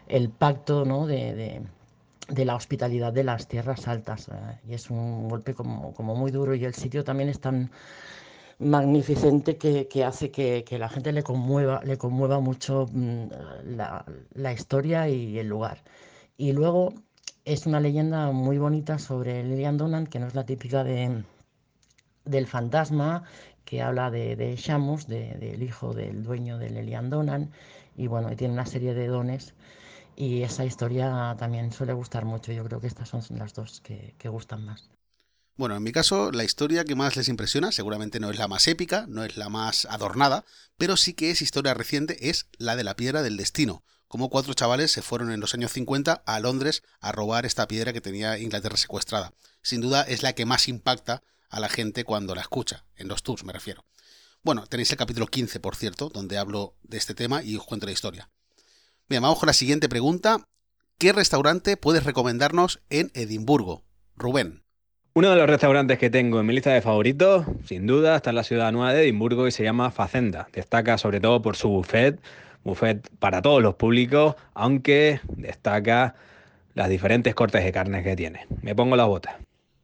el 0.08 0.30
pacto 0.30 0.86
¿no? 0.86 1.06
de, 1.06 1.60
de 2.28 2.44
la 2.46 2.54
hospitalidad 2.54 3.12
de 3.12 3.24
las 3.24 3.48
tierras 3.48 3.86
altas 3.86 4.28
eh, 4.28 4.60
y 4.66 4.72
es 4.72 4.88
un 4.88 5.28
golpe 5.28 5.52
como, 5.52 5.92
como 5.92 6.14
muy 6.14 6.30
duro 6.30 6.54
y 6.54 6.64
el 6.64 6.72
sitio 6.74 7.04
también 7.04 7.28
es 7.28 7.38
tan 7.38 7.70
magnificente 8.62 9.56
que, 9.58 10.04
hace 10.04 10.30
que, 10.30 10.64
la 10.78 10.88
gente 10.88 11.12
le 11.12 11.22
conmueva, 11.22 12.40
mucho 12.40 12.86
mm, 12.92 13.28
la, 13.64 14.52
historia 14.52 15.08
y 15.08 15.38
el 15.38 15.48
lugar. 15.48 15.82
Y 16.36 16.52
luego 16.52 16.94
es 17.44 17.66
una 17.66 17.80
leyenda 17.80 18.30
muy 18.32 18.58
bonita 18.58 18.98
sobre 18.98 19.42
Lilian 19.44 19.76
Donan, 19.78 20.06
que 20.06 20.18
no 20.18 20.26
es 20.26 20.34
la 20.34 20.46
típica 20.46 20.84
de, 20.84 21.24
del 22.24 22.46
fantasma, 22.46 23.24
que 23.64 23.82
habla 23.82 24.10
de, 24.10 24.56
Shamus, 24.56 25.06
del 25.06 25.62
hijo 25.62 25.94
del 25.94 26.22
dueño 26.22 26.58
de 26.58 26.70
Lilian 26.70 27.10
Donan, 27.10 27.50
y 27.96 28.06
bueno, 28.06 28.34
tiene 28.36 28.54
una 28.54 28.66
serie 28.66 28.94
de 28.94 29.06
dones. 29.08 29.54
Y 30.16 30.42
esa 30.42 30.64
historia 30.64 31.36
también 31.38 31.72
suele 31.72 31.94
gustar 31.94 32.24
mucho. 32.24 32.52
Yo 32.52 32.64
creo 32.64 32.80
que 32.80 32.86
estas 32.86 33.08
son 33.08 33.22
las 33.38 33.54
dos 33.54 33.80
que 33.80 34.28
gustan 34.28 34.64
más. 34.64 34.90
Bueno, 35.54 35.76
en 35.76 35.82
mi 35.82 35.92
caso, 35.92 36.32
la 36.32 36.44
historia 36.44 36.84
que 36.84 36.94
más 36.94 37.14
les 37.14 37.28
impresiona 37.28 37.72
seguramente 37.72 38.20
no 38.20 38.30
es 38.30 38.38
la 38.38 38.48
más 38.48 38.66
épica, 38.68 39.04
no 39.08 39.22
es 39.22 39.36
la 39.36 39.50
más 39.50 39.84
adornada, 39.84 40.44
pero 40.78 40.96
sí 40.96 41.12
que 41.12 41.30
es 41.30 41.42
historia 41.42 41.74
reciente, 41.74 42.30
es 42.30 42.46
la 42.56 42.74
de 42.74 42.84
la 42.84 42.96
piedra 42.96 43.22
del 43.22 43.36
destino. 43.36 43.84
Como 44.08 44.30
cuatro 44.30 44.54
chavales 44.54 44.90
se 44.92 45.02
fueron 45.02 45.30
en 45.30 45.40
los 45.40 45.54
años 45.54 45.72
50 45.72 46.22
a 46.26 46.40
Londres 46.40 46.82
a 47.00 47.12
robar 47.12 47.46
esta 47.46 47.68
piedra 47.68 47.92
que 47.92 48.00
tenía 48.00 48.38
Inglaterra 48.38 48.76
secuestrada. 48.76 49.34
Sin 49.62 49.80
duda 49.80 50.02
es 50.02 50.22
la 50.22 50.34
que 50.34 50.46
más 50.46 50.68
impacta 50.68 51.22
a 51.50 51.60
la 51.60 51.68
gente 51.68 52.04
cuando 52.04 52.34
la 52.34 52.40
escucha, 52.40 52.84
en 52.96 53.08
los 53.08 53.22
tours 53.22 53.44
me 53.44 53.52
refiero. 53.52 53.84
Bueno, 54.42 54.66
tenéis 54.66 54.90
el 54.90 54.96
capítulo 54.96 55.26
15, 55.26 55.60
por 55.60 55.76
cierto, 55.76 56.08
donde 56.08 56.38
hablo 56.38 56.76
de 56.82 56.96
este 56.96 57.14
tema 57.14 57.42
y 57.42 57.56
os 57.56 57.64
cuento 57.64 57.86
la 57.86 57.92
historia. 57.92 58.30
Bien, 59.08 59.22
vamos 59.22 59.38
con 59.38 59.46
la 59.46 59.52
siguiente 59.52 59.88
pregunta. 59.88 60.44
¿Qué 60.98 61.12
restaurante 61.12 61.76
puedes 61.76 62.04
recomendarnos 62.04 62.80
en 62.90 63.10
Edimburgo? 63.14 63.84
Rubén. 64.16 64.62
Uno 65.14 65.28
de 65.28 65.36
los 65.36 65.46
restaurantes 65.46 65.98
que 65.98 66.08
tengo 66.08 66.40
en 66.40 66.46
mi 66.46 66.54
lista 66.54 66.72
de 66.72 66.80
favoritos, 66.80 67.44
sin 67.66 67.86
duda, 67.86 68.16
está 68.16 68.30
en 68.30 68.36
la 68.36 68.44
ciudad 68.44 68.72
nueva 68.72 68.94
de 68.94 69.02
Edimburgo 69.02 69.46
y 69.46 69.50
se 69.50 69.62
llama 69.62 69.90
Facenda. 69.90 70.48
Destaca 70.54 70.96
sobre 70.96 71.20
todo 71.20 71.42
por 71.42 71.54
su 71.54 71.68
buffet, 71.68 72.18
buffet 72.64 73.10
para 73.18 73.42
todos 73.42 73.62
los 73.62 73.74
públicos, 73.74 74.36
aunque 74.54 75.20
destaca 75.36 76.14
las 76.72 76.88
diferentes 76.88 77.34
cortes 77.34 77.62
de 77.62 77.72
carnes 77.72 78.04
que 78.04 78.16
tiene. 78.16 78.46
Me 78.62 78.74
pongo 78.74 78.96
la 78.96 79.04
bota. 79.04 79.38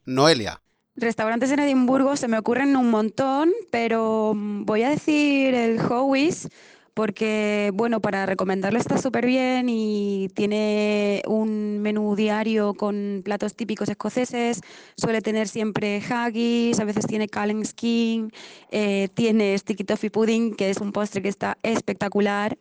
Noelia. 0.06 0.62
Restaurantes 0.96 1.52
en 1.52 1.58
Edimburgo 1.58 2.16
se 2.16 2.26
me 2.26 2.38
ocurren 2.38 2.74
un 2.74 2.88
montón, 2.88 3.52
pero 3.70 4.32
voy 4.34 4.82
a 4.82 4.88
decir 4.88 5.52
el 5.52 5.78
Howie's 5.78 6.48
porque, 6.98 7.70
bueno, 7.74 8.00
para 8.00 8.26
recomendarlo 8.26 8.76
está 8.76 8.98
súper 8.98 9.24
bien 9.24 9.68
y 9.68 10.30
tiene 10.34 11.22
un 11.28 11.78
menú 11.78 12.16
diario 12.16 12.74
con 12.74 13.22
platos 13.24 13.54
típicos 13.54 13.88
escoceses, 13.88 14.62
suele 14.96 15.20
tener 15.20 15.46
siempre 15.46 16.02
haggis, 16.10 16.80
a 16.80 16.84
veces 16.84 17.06
tiene 17.06 17.28
Callen 17.28 17.64
skin, 17.64 18.32
eh, 18.72 19.06
tiene 19.14 19.56
sticky 19.56 19.84
toffee 19.84 20.10
pudding, 20.10 20.56
que 20.56 20.70
es 20.70 20.78
un 20.78 20.90
postre 20.90 21.22
que 21.22 21.28
está 21.28 21.56
espectacular. 21.62 22.58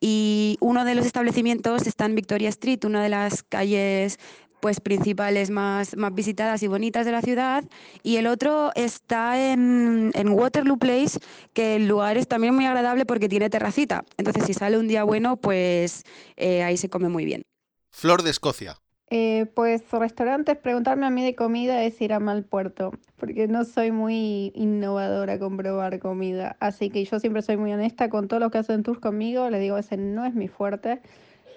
Y 0.00 0.58
uno 0.60 0.84
de 0.84 0.94
los 0.94 1.04
establecimientos 1.04 1.84
está 1.88 2.04
en 2.04 2.14
Victoria 2.14 2.50
Street, 2.50 2.84
una 2.84 3.02
de 3.02 3.08
las 3.08 3.42
calles 3.42 4.20
pues 4.62 4.78
principales 4.78 5.50
más, 5.50 5.96
más 5.96 6.14
visitadas 6.14 6.62
y 6.62 6.68
bonitas 6.68 7.04
de 7.04 7.10
la 7.10 7.20
ciudad 7.20 7.64
y 8.04 8.18
el 8.18 8.28
otro 8.28 8.70
está 8.76 9.52
en, 9.52 10.12
Waterloo 10.14 10.78
Place 10.78 11.18
que 11.52 11.74
el 11.74 11.88
lugar 11.88 12.16
es 12.16 12.28
también 12.28 12.54
muy 12.54 12.64
agradable 12.64 13.04
porque 13.04 13.28
tiene 13.28 13.50
terracita 13.50 14.04
entonces 14.16 14.44
si 14.44 14.54
sale 14.54 14.78
un 14.78 14.86
día 14.86 15.02
bueno 15.02 15.36
pues 15.36 16.04
eh, 16.36 16.62
ahí 16.62 16.76
se 16.76 16.88
come 16.88 17.08
muy 17.08 17.24
bien 17.24 17.42
Flor 17.90 18.22
de 18.22 18.30
Escocia 18.30 18.78
eh, 19.10 19.44
pues 19.54 19.82
restaurantes, 19.90 20.56
preguntarme 20.56 21.04
a 21.04 21.10
mí 21.10 21.22
de 21.22 21.34
comida 21.34 21.82
es 21.82 22.00
ir 22.00 22.14
a 22.14 22.18
mal 22.18 22.44
puerto, 22.44 22.92
porque 23.18 23.46
no 23.46 23.66
soy 23.66 23.92
muy 23.92 24.52
innovadora 24.54 25.38
con 25.38 25.58
probar 25.58 25.98
comida. 25.98 26.56
Así 26.60 26.88
que 26.88 27.04
yo 27.04 27.20
siempre 27.20 27.42
soy 27.42 27.58
muy 27.58 27.74
honesta 27.74 28.08
con 28.08 28.26
todo 28.26 28.40
lo 28.40 28.50
que 28.50 28.56
hacen 28.56 28.82
tours 28.82 29.00
conmigo. 29.00 29.50
Les 29.50 29.60
digo, 29.60 29.76
ese 29.76 29.98
no 29.98 30.24
es 30.24 30.32
mi 30.34 30.48
fuerte 30.48 31.02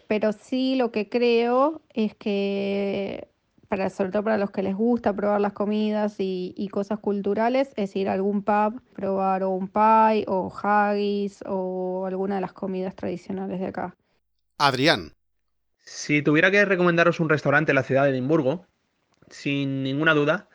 pero 0.07 0.31
sí 0.33 0.75
lo 0.75 0.91
que 0.91 1.09
creo 1.09 1.81
es 1.93 2.15
que, 2.15 3.27
para, 3.67 3.89
sobre 3.89 4.11
todo 4.11 4.23
para 4.23 4.37
los 4.37 4.51
que 4.51 4.63
les 4.63 4.75
gusta 4.75 5.15
probar 5.15 5.41
las 5.41 5.53
comidas 5.53 6.15
y, 6.19 6.69
cosas 6.71 6.99
culturales, 6.99 7.71
es 7.75 7.95
ir 7.95 8.09
a 8.09 8.13
algún 8.13 8.43
pub, 8.43 8.81
probar 8.93 9.43
o 9.43 9.51
un 9.51 9.67
pie 9.67 10.25
o 10.27 10.53
haggis 10.61 11.43
o 11.45 12.05
alguna 12.05 12.35
de 12.35 12.41
las 12.41 12.53
comidas 12.53 12.95
tradicionales 12.95 13.59
de 13.59 13.67
acá. 13.67 13.95
Adrián. 14.57 15.13
Si 15.83 16.21
tuviera 16.21 16.49
que 16.49 16.65
recomendaros 16.65 17.19
un 17.19 17.29
restaurante 17.29 17.71
en 17.71 17.75
la 17.75 17.83
ciudad 17.83 18.05
de 18.05 18.09
Edimburgo, 18.09 18.65
sin 19.29 19.83
ninguna 19.83 20.13
duda, 20.13 20.49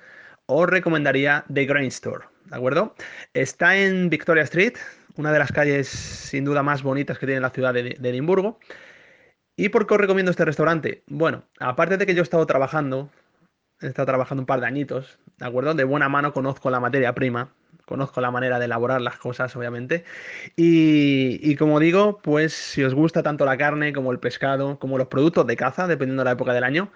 os 0.46 0.68
recomendaría 0.68 1.44
The 1.52 1.66
Grain 1.66 1.88
Store, 1.88 2.24
¿de 2.46 2.56
acuerdo? 2.56 2.94
Está 3.32 3.76
en 3.76 4.10
Victoria 4.10 4.42
Street, 4.42 4.74
una 5.16 5.32
de 5.32 5.38
las 5.38 5.52
calles 5.52 5.88
sin 5.88 6.44
duda 6.44 6.64
más 6.64 6.82
bonitas 6.82 7.18
que 7.18 7.26
tiene 7.26 7.40
la 7.40 7.50
ciudad 7.50 7.72
de, 7.72 7.96
de 7.98 8.08
Edimburgo. 8.08 8.58
¿Y 9.60 9.68
por 9.68 9.86
qué 9.86 9.92
os 9.92 10.00
recomiendo 10.00 10.30
este 10.30 10.46
restaurante? 10.46 11.02
Bueno, 11.06 11.44
aparte 11.58 11.98
de 11.98 12.06
que 12.06 12.14
yo 12.14 12.20
he 12.20 12.22
estado 12.22 12.46
trabajando, 12.46 13.10
he 13.82 13.88
estado 13.88 14.06
trabajando 14.06 14.40
un 14.40 14.46
par 14.46 14.58
de 14.60 14.66
añitos, 14.66 15.18
¿de 15.36 15.46
acuerdo? 15.46 15.74
De 15.74 15.84
buena 15.84 16.08
mano 16.08 16.32
conozco 16.32 16.70
la 16.70 16.80
materia 16.80 17.14
prima, 17.14 17.52
conozco 17.84 18.22
la 18.22 18.30
manera 18.30 18.58
de 18.58 18.64
elaborar 18.64 19.02
las 19.02 19.18
cosas, 19.18 19.54
obviamente. 19.56 20.04
Y, 20.56 21.54
como 21.56 21.78
digo, 21.78 22.20
pues 22.22 22.54
si 22.54 22.82
os 22.82 22.94
gusta 22.94 23.22
tanto 23.22 23.44
la 23.44 23.58
carne 23.58 23.92
como 23.92 24.12
el 24.12 24.18
pescado, 24.18 24.78
como 24.78 24.96
los 24.96 25.08
productos 25.08 25.46
de 25.46 25.56
caza, 25.58 25.86
dependiendo 25.86 26.22
de 26.22 26.30
la 26.30 26.32
época 26.32 26.54
del 26.54 26.64
año, 26.64 26.90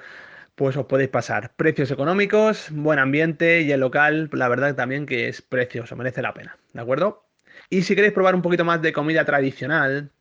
pues 0.55 0.75
os 0.79 0.87
podéis 0.87 1.11
pasar. 1.11 1.53
Precios 1.57 1.91
económicos, 1.91 2.69
buen 2.71 2.99
ambiente 2.99 3.61
y 3.61 3.73
el 3.73 3.81
local, 3.81 4.31
la 4.33 4.49
verdad 4.49 4.75
también 4.75 5.05
que 5.05 5.29
es 5.29 5.43
precioso, 5.43 5.97
merece 5.97 6.23
la 6.23 6.33
pena, 6.33 6.57
¿de 6.73 6.81
acuerdo? 6.81 7.27
Y 7.69 7.83
si 7.83 7.95
queréis 7.95 8.15
probar 8.15 8.35
un 8.35 8.41
poquito 8.41 8.65
más 8.65 8.81
de 8.81 8.95
comida 8.95 9.27
tradicional, 9.27 10.13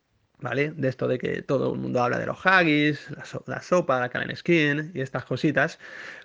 ¿vale? 0.44 0.72
De 0.72 0.90
esto 0.90 1.08
de 1.08 1.18
que 1.18 1.42
todo 1.42 1.74
el 1.74 1.80
mundo 1.80 2.04
habla 2.04 2.20
de 2.20 2.26
los 2.26 2.46
haggis, 2.46 3.10
la, 3.48 3.62
sopa, 3.62 4.00
la 4.02 4.10
carne 4.10 4.36
skin 4.36 4.92
y 4.94 5.00
estas 5.00 5.24
cositas, 5.24 5.80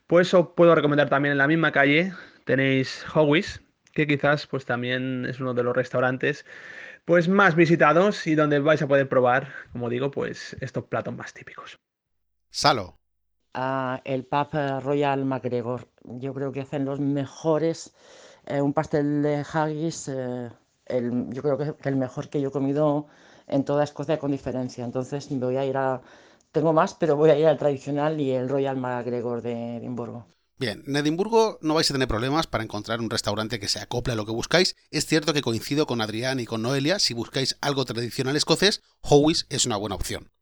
pues 0.08 0.34
os 0.34 0.48
puedo 0.56 0.74
recomendar 0.74 1.08
también 1.08 1.32
en 1.32 1.38
la 1.38 1.46
misma 1.46 1.70
calle 1.70 2.12
tenéis 2.44 3.06
Howie's, 3.14 3.62
que 3.92 4.08
quizás 4.08 4.48
pues 4.48 4.64
también 4.64 5.24
es 5.24 5.38
uno 5.38 5.54
de 5.54 5.62
los 5.62 5.74
restaurantes 5.74 6.44
pues 7.04 7.28
más 7.28 7.54
visitados 7.54 8.26
y 8.26 8.34
donde 8.34 8.58
vais 8.58 8.82
a 8.82 8.88
poder 8.88 9.08
probar, 9.08 9.52
como 9.72 9.88
digo, 9.88 10.10
pues 10.10 10.56
estos 10.60 10.84
platos 10.84 11.14
más 11.14 11.32
típicos. 11.32 11.78
Salo. 12.50 12.98
Ah, 13.54 14.02
el 14.04 14.24
pub 14.24 14.48
Royal 14.82 15.24
MacGregor. 15.24 15.88
Yo 16.02 16.34
creo 16.34 16.50
que 16.50 16.62
hacen 16.62 16.84
los 16.84 16.98
mejores, 16.98 17.94
eh, 18.46 18.60
un 18.60 18.72
pastel 18.74 19.22
de 19.22 19.44
haggis, 19.52 20.08
eh, 20.08 20.50
yo 21.28 21.42
creo 21.42 21.56
que 21.56 21.88
el 21.88 21.96
mejor 21.96 22.28
que 22.28 22.40
yo 22.40 22.48
he 22.48 22.52
comido 22.52 23.06
en 23.48 23.64
toda 23.64 23.84
Escocia 23.84 24.18
con 24.18 24.30
diferencia. 24.30 24.84
Entonces 24.84 25.28
voy 25.30 25.56
a 25.56 25.64
ir 25.64 25.76
a... 25.76 26.00
Tengo 26.52 26.72
más, 26.72 26.94
pero 26.94 27.16
voy 27.16 27.30
a 27.30 27.38
ir 27.38 27.46
al 27.46 27.58
tradicional 27.58 28.20
y 28.20 28.30
el 28.30 28.48
Royal 28.48 28.76
MacGregor 28.76 29.42
de 29.42 29.76
Edimburgo. 29.76 30.26
Bien, 30.58 30.82
en 30.88 30.96
Edimburgo 30.96 31.58
no 31.62 31.74
vais 31.74 31.88
a 31.88 31.94
tener 31.94 32.08
problemas 32.08 32.48
para 32.48 32.64
encontrar 32.64 33.00
un 33.00 33.10
restaurante 33.10 33.60
que 33.60 33.68
se 33.68 33.78
acople 33.78 34.14
a 34.14 34.16
lo 34.16 34.26
que 34.26 34.32
buscáis. 34.32 34.74
Es 34.90 35.06
cierto 35.06 35.32
que 35.32 35.42
coincido 35.42 35.86
con 35.86 36.00
Adrián 36.00 36.40
y 36.40 36.46
con 36.46 36.62
Noelia, 36.62 36.98
si 36.98 37.14
buscáis 37.14 37.56
algo 37.60 37.84
tradicional 37.84 38.34
escocés, 38.34 38.82
Howie's 39.02 39.46
es 39.50 39.66
una 39.66 39.76
buena 39.76 39.94
opción. 39.94 40.32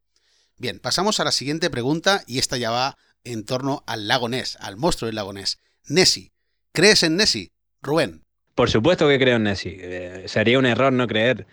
Bien, 0.57 0.79
pasamos 0.79 1.19
a 1.19 1.23
la 1.23 1.31
siguiente 1.31 1.69
pregunta 1.69 2.23
y 2.25 2.39
esta 2.39 2.57
ya 2.57 2.71
va 2.71 2.97
en 3.23 3.45
torno 3.45 3.83
al 3.85 4.07
lago 4.07 4.27
Ness, 4.27 4.57
al 4.59 4.75
monstruo 4.77 5.05
del 5.05 5.15
lago 5.15 5.33
Ness. 5.33 5.59
Nessie. 5.85 6.31
¿Crees 6.71 7.03
en 7.03 7.15
Nessie? 7.15 7.51
Rubén. 7.83 8.23
Por 8.55 8.71
supuesto 8.71 9.07
que 9.07 9.19
creo 9.19 9.35
en 9.35 9.43
Nessie. 9.43 9.77
Eh, 9.79 10.23
sería 10.27 10.57
un 10.57 10.65
error 10.65 10.91
no 10.91 11.05
creer. 11.05 11.45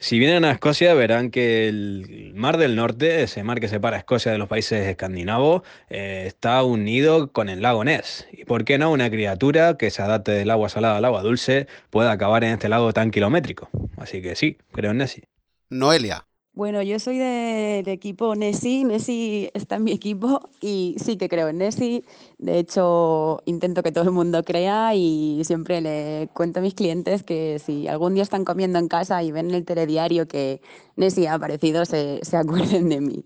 Si 0.00 0.20
vienen 0.20 0.44
a 0.44 0.52
Escocia 0.52 0.94
verán 0.94 1.32
que 1.32 1.66
el 1.66 2.32
Mar 2.36 2.56
del 2.56 2.76
Norte, 2.76 3.24
ese 3.24 3.42
mar 3.42 3.58
que 3.58 3.66
separa 3.66 3.96
Escocia 3.96 4.30
de 4.30 4.38
los 4.38 4.48
países 4.48 4.86
escandinavos, 4.86 5.62
eh, 5.90 6.22
está 6.24 6.62
unido 6.62 7.32
con 7.32 7.48
el 7.48 7.62
lago 7.62 7.82
Ness. 7.82 8.28
¿Y 8.32 8.44
por 8.44 8.64
qué 8.64 8.78
no 8.78 8.92
una 8.92 9.10
criatura 9.10 9.76
que 9.76 9.90
se 9.90 10.00
adapte 10.00 10.30
del 10.30 10.50
agua 10.52 10.68
salada 10.68 10.98
al 10.98 11.04
agua 11.04 11.22
dulce 11.22 11.66
pueda 11.90 12.12
acabar 12.12 12.44
en 12.44 12.52
este 12.52 12.68
lago 12.68 12.92
tan 12.92 13.10
kilométrico? 13.10 13.70
Así 13.96 14.22
que 14.22 14.36
sí, 14.36 14.56
creo 14.70 14.92
en 14.92 14.98
Nessie. 14.98 15.24
Noelia. 15.68 16.28
Bueno, 16.58 16.82
yo 16.82 16.98
soy 16.98 17.18
del 17.18 17.86
equipo 17.86 18.34
Nessie. 18.34 18.84
Nessie 18.84 19.48
está 19.54 19.76
en 19.76 19.84
mi 19.84 19.92
equipo 19.92 20.50
y 20.60 20.96
sí 20.98 21.16
que 21.16 21.28
creo 21.28 21.46
en 21.46 21.58
Nessie. 21.58 22.02
De 22.38 22.58
hecho, 22.58 23.44
intento 23.46 23.84
que 23.84 23.92
todo 23.92 24.02
el 24.02 24.10
mundo 24.10 24.42
crea 24.42 24.92
y 24.96 25.40
siempre 25.44 25.80
le 25.80 26.28
cuento 26.34 26.58
a 26.58 26.62
mis 26.64 26.74
clientes 26.74 27.22
que 27.22 27.60
si 27.64 27.86
algún 27.86 28.14
día 28.14 28.24
están 28.24 28.44
comiendo 28.44 28.80
en 28.80 28.88
casa 28.88 29.22
y 29.22 29.30
ven 29.30 29.50
en 29.50 29.54
el 29.54 29.64
telediario 29.64 30.26
que 30.26 30.60
Nessie 30.96 31.28
ha 31.28 31.34
aparecido, 31.34 31.84
se, 31.84 32.18
se 32.22 32.36
acuerden 32.36 32.88
de 32.88 33.02
mí. 33.02 33.24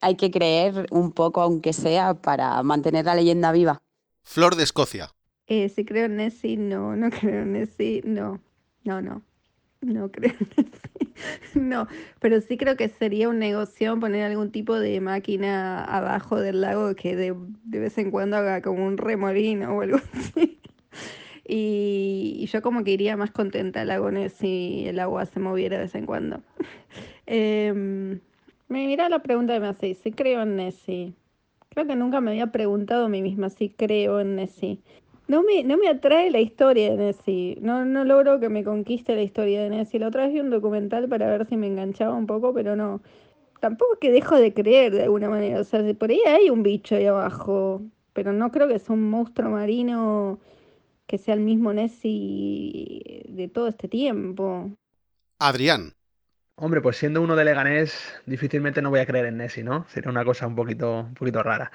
Hay 0.00 0.16
que 0.16 0.32
creer 0.32 0.88
un 0.90 1.12
poco, 1.12 1.40
aunque 1.40 1.72
sea, 1.72 2.14
para 2.14 2.64
mantener 2.64 3.04
la 3.04 3.14
leyenda 3.14 3.52
viva. 3.52 3.80
Flor 4.24 4.56
de 4.56 4.64
Escocia. 4.64 5.12
Eh, 5.46 5.68
si 5.68 5.84
creo 5.84 6.06
en 6.06 6.16
Nessie, 6.16 6.56
no, 6.56 6.96
no 6.96 7.10
creo 7.10 7.42
en 7.42 7.52
Nessie, 7.52 8.02
no, 8.04 8.40
no, 8.82 9.00
no, 9.00 9.22
no 9.82 10.10
creo. 10.10 10.32
No, 11.54 11.86
pero 12.18 12.40
sí 12.40 12.56
creo 12.56 12.76
que 12.76 12.88
sería 12.88 13.28
un 13.28 13.38
negocio 13.38 14.00
poner 14.00 14.24
algún 14.24 14.50
tipo 14.50 14.80
de 14.80 15.00
máquina 15.00 15.84
abajo 15.84 16.40
del 16.40 16.62
lago 16.62 16.96
que 16.96 17.14
de, 17.14 17.36
de 17.64 17.78
vez 17.78 17.96
en 17.98 18.10
cuando 18.10 18.38
haga 18.38 18.60
como 18.62 18.84
un 18.84 18.96
remolino 18.96 19.76
o 19.76 19.82
algo 19.82 19.98
así. 20.12 20.58
Y, 21.44 22.46
yo 22.46 22.62
como 22.62 22.82
que 22.82 22.92
iría 22.92 23.16
más 23.16 23.30
contenta 23.32 23.82
al 23.82 23.88
lago 23.88 24.10
Ness 24.10 24.32
si 24.32 24.84
el 24.86 24.98
agua 25.00 25.26
se 25.26 25.40
moviera 25.40 25.76
de 25.76 25.82
vez 25.82 25.94
en 25.94 26.06
cuando. 26.06 26.40
Me 28.72 28.86
mira 28.86 29.10
la 29.10 29.18
pregunta 29.18 29.52
que 29.52 29.60
me 29.60 29.68
hacéis, 29.68 29.98
si 29.98 30.12
creo 30.12 30.40
en 30.40 30.56
Nessie. 30.56 31.12
Creo 31.68 31.86
que 31.86 31.94
nunca 31.94 32.22
me 32.22 32.30
había 32.30 32.52
preguntado 32.52 33.04
a 33.04 33.08
mí 33.10 33.20
misma 33.20 33.50
si 33.50 33.68
creo 33.68 34.18
en 34.18 34.36
Nessie. 34.36 34.80
No 35.32 35.42
me, 35.42 35.64
no 35.64 35.78
me 35.78 35.88
atrae 35.88 36.30
la 36.30 36.40
historia 36.40 36.90
de 36.90 36.96
Nessie. 36.98 37.56
No, 37.62 37.86
no 37.86 38.04
logro 38.04 38.38
que 38.38 38.50
me 38.50 38.62
conquiste 38.64 39.14
la 39.14 39.22
historia 39.22 39.62
de 39.62 39.70
Nessie. 39.70 39.98
La 39.98 40.08
otra 40.08 40.24
vez 40.24 40.34
vi 40.34 40.40
un 40.40 40.50
documental 40.50 41.08
para 41.08 41.26
ver 41.26 41.46
si 41.46 41.56
me 41.56 41.68
enganchaba 41.68 42.14
un 42.14 42.26
poco, 42.26 42.52
pero 42.52 42.76
no. 42.76 43.00
Tampoco 43.58 43.94
es 43.94 43.98
que 44.00 44.12
dejo 44.12 44.36
de 44.36 44.52
creer 44.52 44.92
de 44.92 45.04
alguna 45.04 45.30
manera. 45.30 45.58
O 45.60 45.64
sea, 45.64 45.82
si 45.82 45.94
por 45.94 46.10
ahí 46.10 46.20
hay 46.26 46.50
un 46.50 46.62
bicho 46.62 46.96
ahí 46.96 47.06
abajo. 47.06 47.80
Pero 48.12 48.34
no 48.34 48.52
creo 48.52 48.68
que 48.68 48.78
sea 48.78 48.94
un 48.94 49.08
monstruo 49.08 49.48
marino 49.48 50.38
que 51.06 51.16
sea 51.16 51.32
el 51.32 51.40
mismo 51.40 51.72
Nessie 51.72 53.24
de 53.26 53.48
todo 53.48 53.68
este 53.68 53.88
tiempo. 53.88 54.70
Adrián. 55.38 55.94
Hombre, 56.56 56.82
pues 56.82 56.98
siendo 56.98 57.22
uno 57.22 57.36
de 57.36 57.46
Leganés, 57.46 58.20
difícilmente 58.26 58.82
no 58.82 58.90
voy 58.90 59.00
a 59.00 59.06
creer 59.06 59.24
en 59.24 59.38
Nessie, 59.38 59.64
¿no? 59.64 59.86
Sería 59.88 60.10
una 60.10 60.26
cosa 60.26 60.46
un 60.46 60.54
poquito, 60.56 61.00
un 61.00 61.14
poquito 61.14 61.42
rara. 61.42 61.72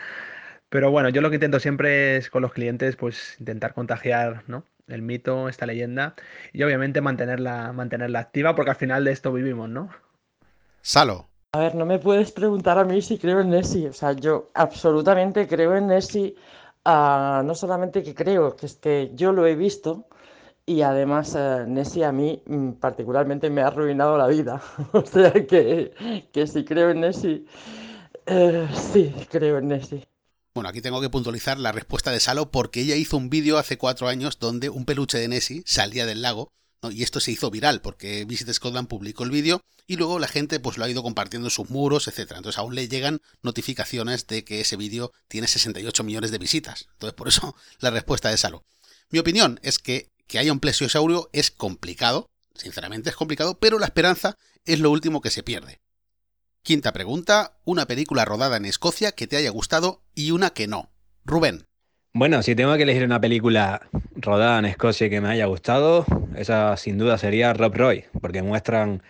Pero 0.69 0.91
bueno, 0.91 1.09
yo 1.09 1.21
lo 1.21 1.29
que 1.29 1.35
intento 1.35 1.59
siempre 1.59 2.17
es 2.17 2.29
con 2.29 2.41
los 2.41 2.53
clientes, 2.53 2.95
pues 2.95 3.37
intentar 3.39 3.73
contagiar, 3.73 4.43
¿no? 4.47 4.63
El 4.87 5.01
mito, 5.01 5.49
esta 5.49 5.65
leyenda, 5.65 6.15
y 6.53 6.63
obviamente 6.63 7.01
mantenerla, 7.01 7.71
mantenerla 7.73 8.19
activa, 8.19 8.55
porque 8.55 8.71
al 8.71 8.77
final 8.77 9.03
de 9.03 9.11
esto 9.11 9.31
vivimos, 9.33 9.69
¿no? 9.69 9.89
Salo. 10.81 11.27
A 11.53 11.59
ver, 11.59 11.75
no 11.75 11.85
me 11.85 11.99
puedes 11.99 12.31
preguntar 12.31 12.77
a 12.77 12.83
mí 12.83 13.01
si 13.01 13.17
creo 13.17 13.39
en 13.41 13.49
Nessie. 13.49 13.87
O 13.89 13.93
sea, 13.93 14.13
yo 14.13 14.49
absolutamente 14.53 15.47
creo 15.47 15.75
en 15.75 15.87
Nessie. 15.87 16.35
ah, 16.85 17.41
no 17.45 17.55
solamente 17.55 18.03
que 18.03 18.13
creo, 18.15 18.55
que 18.55 18.65
es 18.67 18.75
que 18.75 19.11
yo 19.15 19.31
lo 19.31 19.45
he 19.47 19.55
visto. 19.55 20.07
Y 20.65 20.81
además, 20.81 21.35
eh, 21.35 21.65
Nessie 21.67 22.03
a 22.03 22.11
mí 22.11 22.43
mm, 22.45 22.73
particularmente 22.73 23.49
me 23.49 23.61
ha 23.61 23.67
arruinado 23.67 24.17
la 24.17 24.27
vida. 24.27 24.61
O 24.93 25.05
sea 25.05 25.31
que, 25.33 25.91
que 26.31 26.47
si 26.47 26.65
creo 26.65 26.89
en 26.91 27.01
Nessie, 27.01 27.45
eh, 28.25 28.67
sí, 28.73 29.13
creo 29.29 29.57
en 29.59 29.69
Nessie. 29.69 30.07
Bueno, 30.57 30.69
aquí 30.69 30.81
tengo 30.81 31.01
que 31.01 31.11
puntualizar 31.11 31.59
la 31.59 31.71
respuesta 31.71 32.09
de 32.09 32.19
Salo 32.19 32.49
porque 32.49 32.81
ella 32.81 32.95
hizo 32.95 33.15
un 33.15 33.29
vídeo 33.29 33.59
hace 33.59 33.77
cuatro 33.77 34.07
años 34.07 34.39
donde 34.39 34.69
un 34.69 34.85
peluche 34.85 35.19
de 35.19 35.27
Nessie 35.27 35.61
salía 35.67 36.07
del 36.07 36.23
lago 36.23 36.51
y 36.89 37.03
esto 37.03 37.19
se 37.19 37.31
hizo 37.31 37.51
viral 37.51 37.79
porque 37.79 38.25
Visit 38.25 38.51
Scotland 38.51 38.87
publicó 38.87 39.23
el 39.23 39.29
vídeo 39.29 39.61
y 39.85 39.97
luego 39.97 40.17
la 40.17 40.27
gente 40.27 40.59
pues 40.59 40.79
lo 40.79 40.85
ha 40.85 40.89
ido 40.89 41.03
compartiendo 41.03 41.45
en 41.45 41.51
sus 41.51 41.69
muros, 41.69 42.07
etcétera. 42.07 42.39
Entonces 42.39 42.57
aún 42.57 42.73
le 42.73 42.87
llegan 42.87 43.21
notificaciones 43.43 44.25
de 44.25 44.43
que 44.43 44.61
ese 44.61 44.77
vídeo 44.77 45.13
tiene 45.27 45.47
68 45.47 46.03
millones 46.03 46.31
de 46.31 46.39
visitas. 46.39 46.87
Entonces 46.93 47.13
por 47.13 47.27
eso 47.27 47.55
la 47.79 47.91
respuesta 47.91 48.31
de 48.31 48.37
Salo. 48.37 48.65
Mi 49.11 49.19
opinión 49.19 49.59
es 49.61 49.77
que 49.77 50.09
que 50.25 50.39
haya 50.39 50.51
un 50.51 50.59
plesiosaurio 50.59 51.29
es 51.33 51.51
complicado, 51.51 52.31
sinceramente 52.55 53.11
es 53.11 53.15
complicado, 53.15 53.59
pero 53.59 53.77
la 53.77 53.85
esperanza 53.85 54.39
es 54.65 54.79
lo 54.79 54.89
último 54.89 55.21
que 55.21 55.29
se 55.29 55.43
pierde. 55.43 55.81
Quinta 56.67 56.91
pregunta, 56.91 57.53
una 57.63 57.85
película 57.85 58.25
rodada 58.25 58.57
en 58.57 58.65
Escocia 58.65 59.13
que 59.13 59.25
te 59.25 59.37
haya 59.37 59.49
gustado 59.51 60.01
y 60.13 60.31
una 60.31 60.49
que 60.49 60.67
no. 60.67 60.89
Rubén. 61.23 61.63
Bueno, 62.11 62.43
si 62.43 62.55
tengo 62.55 62.75
que 62.75 62.83
elegir 62.83 63.05
una 63.05 63.21
película 63.21 63.87
rodada 64.17 64.59
en 64.59 64.65
Escocia 64.65 65.09
que 65.09 65.21
me 65.21 65.29
haya 65.29 65.45
gustado, 65.45 66.05
esa 66.35 66.75
sin 66.75 66.97
duda 66.97 67.17
sería 67.17 67.53
Rob 67.53 67.73
Roy, 67.73 68.03
porque 68.19 68.43
muestran 68.43 69.01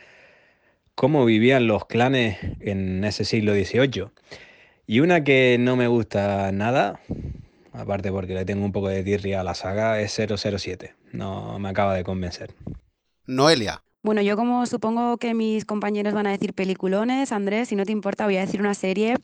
cómo 0.93 1.25
vivían 1.25 1.65
los 1.65 1.87
clanes 1.87 2.37
en 2.59 3.03
ese 3.03 3.25
siglo 3.25 3.55
XVIII. 3.55 4.09
Y 4.85 4.99
una 4.99 5.23
que 5.23 5.57
no 5.59 5.75
me 5.75 5.87
gusta 5.87 6.51
nada, 6.51 6.99
aparte 7.73 8.11
porque 8.11 8.35
le 8.35 8.45
tengo 8.45 8.65
un 8.65 8.71
poco 8.71 8.89
de 8.89 9.01
tirria 9.01 9.41
a 9.41 9.43
la 9.43 9.55
saga, 9.55 9.99
es 9.99 10.11
007. 10.13 10.93
No 11.11 11.57
me 11.57 11.69
acaba 11.69 11.95
de 11.95 12.03
convencer. 12.03 12.53
Noelia. 13.25 13.81
Bueno, 14.07 14.21
yo 14.21 14.37
como 14.37 14.65
supongo 14.65 15.17
que 15.17 15.33
mis 15.33 15.65
compañeros 15.65 16.13
van 16.13 16.27
a 16.27 16.31
decir 16.31 16.53
peliculones, 16.53 17.33
Andrés, 17.33 17.67
si 17.67 17.75
no 17.75 17.83
te 17.83 17.91
importa, 17.91 18.23
voy 18.23 18.37
a 18.37 18.39
decir 18.39 18.61
una 18.61 18.73
serie 18.73 19.17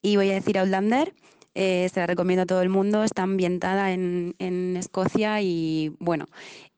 y 0.00 0.16
voy 0.16 0.30
a 0.30 0.32
decir 0.32 0.56
Outlander. 0.56 1.12
Eh, 1.54 1.90
se 1.92 2.00
la 2.00 2.06
recomiendo 2.06 2.44
a 2.44 2.46
todo 2.46 2.62
el 2.62 2.70
mundo, 2.70 3.04
está 3.04 3.24
ambientada 3.24 3.92
en, 3.92 4.34
en 4.38 4.78
Escocia 4.78 5.42
y 5.42 5.94
bueno, 5.98 6.24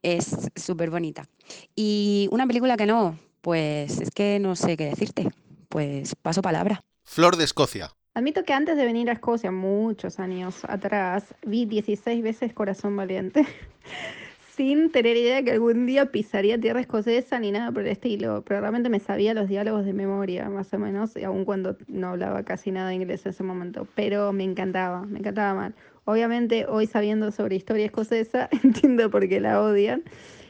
es 0.03 0.51
súper 0.57 0.91
bonita. 0.91 1.29
Y 1.77 2.29
una 2.33 2.45
película 2.49 2.77
que 2.77 2.87
no, 2.87 3.17
pues 3.41 4.01
es 4.01 4.11
que 4.11 4.41
no 4.41 4.57
sé 4.57 4.77
qué 4.77 4.87
decirte, 4.87 5.29
pues 5.69 6.17
paso 6.17 6.43
palabra. 6.43 6.81
Flor 7.05 7.37
de 7.37 7.45
Escocia. 7.45 7.93
Admito 8.15 8.43
que 8.43 8.53
antes 8.53 8.77
de 8.77 8.85
venir 8.85 9.11
a 9.11 9.13
Escocia, 9.13 9.53
muchos 9.53 10.19
años 10.19 10.65
atrás, 10.65 11.37
vi 11.47 11.67
16 11.67 12.21
veces 12.21 12.53
Corazón 12.53 12.97
Valiente, 12.97 13.47
sin 14.57 14.91
tener 14.91 15.17
idea 15.17 15.43
que 15.43 15.51
algún 15.51 15.87
día 15.87 16.07
pisaría 16.07 16.61
tierra 16.61 16.81
escocesa 16.81 17.41
ni 17.41 17.51
nada 17.51 17.73
por 17.73 17.83
el 17.83 17.89
estilo, 17.89 18.45
pero 18.47 18.61
realmente 18.61 18.89
me 18.89 19.01
sabía 19.01 19.35
los 19.35 19.49
diálogos 19.49 19.85
de 19.85 19.93
memoria, 19.93 20.49
más 20.49 20.73
o 20.73 20.79
menos, 20.79 21.17
aun 21.17 21.45
cuando 21.45 21.77
no 21.89 22.09
hablaba 22.11 22.45
casi 22.45 22.71
nada 22.71 22.91
de 22.91 22.95
inglés 22.95 23.27
en 23.27 23.31
ese 23.31 23.43
momento, 23.43 23.89
pero 23.97 24.33
me 24.33 24.45
encantaba, 24.45 25.03
me 25.07 25.19
encantaba 25.19 25.55
mal. 25.55 25.75
Obviamente, 26.05 26.67
hoy 26.69 26.87
sabiendo 26.87 27.33
sobre 27.33 27.57
historia 27.57 27.87
escocesa, 27.87 28.49
entiendo 28.63 29.11
por 29.11 29.29
qué 29.29 29.41
la 29.41 29.61
odian, 29.61 30.05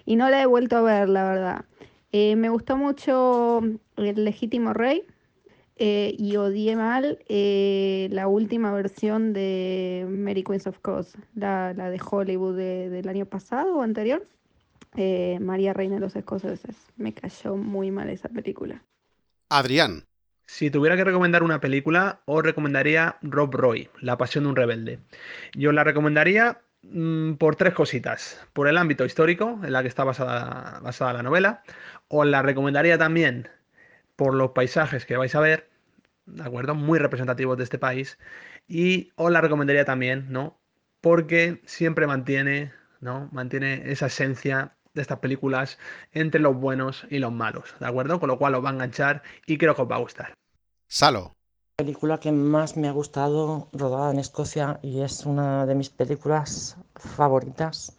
y 0.05 0.17
no 0.17 0.29
la 0.29 0.43
he 0.43 0.47
vuelto 0.47 0.77
a 0.77 0.83
ver, 0.83 1.09
la 1.09 1.25
verdad. 1.25 1.64
Eh, 2.12 2.37
me 2.37 2.51
gustó 2.51 2.77
mucho 2.77 3.61
El 3.97 4.25
Legítimo 4.25 4.75
Rey, 4.75 5.05
eh, 5.77 6.15
y 6.19 6.37
odié 6.37 6.77
mal 6.77 7.19
eh, 7.29 8.09
la 8.13 8.29
última 8.29 8.73
versión 8.73 9.33
de 9.33 10.07
Mary 10.09 10.45
Queens 10.45 10.67
of 10.67 10.77
Scots, 10.77 11.17
la, 11.35 11.73
la 11.75 11.91
de 11.91 12.01
Hollywood 12.09 12.57
de- 12.57 12.91
del 12.91 13.09
año 13.09 13.27
pasado 13.27 13.77
o 13.77 13.83
anterior. 13.83 14.27
Eh, 14.97 15.39
María 15.41 15.73
Reina 15.73 15.97
de 15.97 16.01
los 16.01 16.15
Escoceses. 16.15 16.77
Me 16.97 17.13
cayó 17.13 17.57
muy 17.57 17.91
mal 17.91 18.09
esa 18.11 18.29
película. 18.29 18.83
Adrián. 19.49 20.05
Si 20.47 20.71
tuviera 20.71 20.95
que 20.97 21.05
recomendar 21.05 21.43
una 21.43 21.59
película, 21.61 22.21
os 22.27 22.43
recomendaría 22.45 23.17
Rob 23.23 23.55
Roy, 23.55 23.89
La 24.01 24.19
pasión 24.19 24.45
de 24.45 24.51
un 24.51 24.57
rebelde. 24.57 24.99
Yo 25.55 25.73
la 25.73 25.85
recomendaría 25.85 26.61
mm, 26.83 27.35
por 27.35 27.57
tres 27.57 27.73
cositas. 27.75 28.47
Por 28.53 28.69
el 28.69 28.77
ámbito 28.77 29.05
histórico 29.07 29.59
en 29.65 29.73
la 29.73 29.83
que 29.83 29.89
está 29.89 30.05
basada, 30.05 30.81
basada 30.81 31.15
la 31.15 31.23
novela. 31.23 31.63
Os 32.09 32.27
la 32.27 32.43
recomendaría 32.43 32.99
también 32.99 33.49
por 34.16 34.35
los 34.35 34.50
paisajes 34.50 35.07
que 35.07 35.16
vais 35.16 35.35
a 35.35 35.40
ver, 35.40 35.70
¿de 36.27 36.42
acuerdo? 36.42 36.74
Muy 36.74 36.98
representativos 36.98 37.57
de 37.59 37.64
este 37.64 37.79
país. 37.79 38.18
Y 38.66 39.12
os 39.16 39.31
la 39.31 39.40
recomendaría 39.40 39.85
también, 39.85 40.27
¿no? 40.31 40.59
Porque 41.00 41.61
siempre 41.66 42.07
mantiene, 42.07 42.72
¿no? 43.00 43.29
Mantiene 43.33 43.90
esa 43.90 44.07
esencia 44.07 44.77
de 44.94 45.03
estas 45.03 45.18
películas 45.18 45.79
entre 46.12 46.40
los 46.40 46.57
buenos 46.57 47.07
y 47.11 47.18
los 47.18 47.33
malos, 47.33 47.74
¿de 47.81 47.87
acuerdo? 47.87 48.20
Con 48.20 48.29
lo 48.29 48.38
cual 48.38 48.55
os 48.55 48.64
va 48.64 48.70
a 48.70 48.72
enganchar 48.72 49.22
y 49.46 49.59
creo 49.59 49.74
que 49.74 49.83
os 49.83 49.90
va 49.90 49.96
a 49.96 50.00
gustar. 50.00 50.35
Salo. 50.88 51.35
La 51.77 51.85
película 51.85 52.20
que 52.20 52.31
más 52.31 52.77
me 52.77 52.87
ha 52.87 52.92
gustado 52.92 53.68
rodada 53.72 54.12
en 54.12 54.20
Escocia 54.20 54.79
y 54.81 55.00
es 55.00 55.27
una 55.27 55.66
de 55.66 55.74
mis 55.74 55.90
películas 55.90 56.77
favoritas 56.94 57.96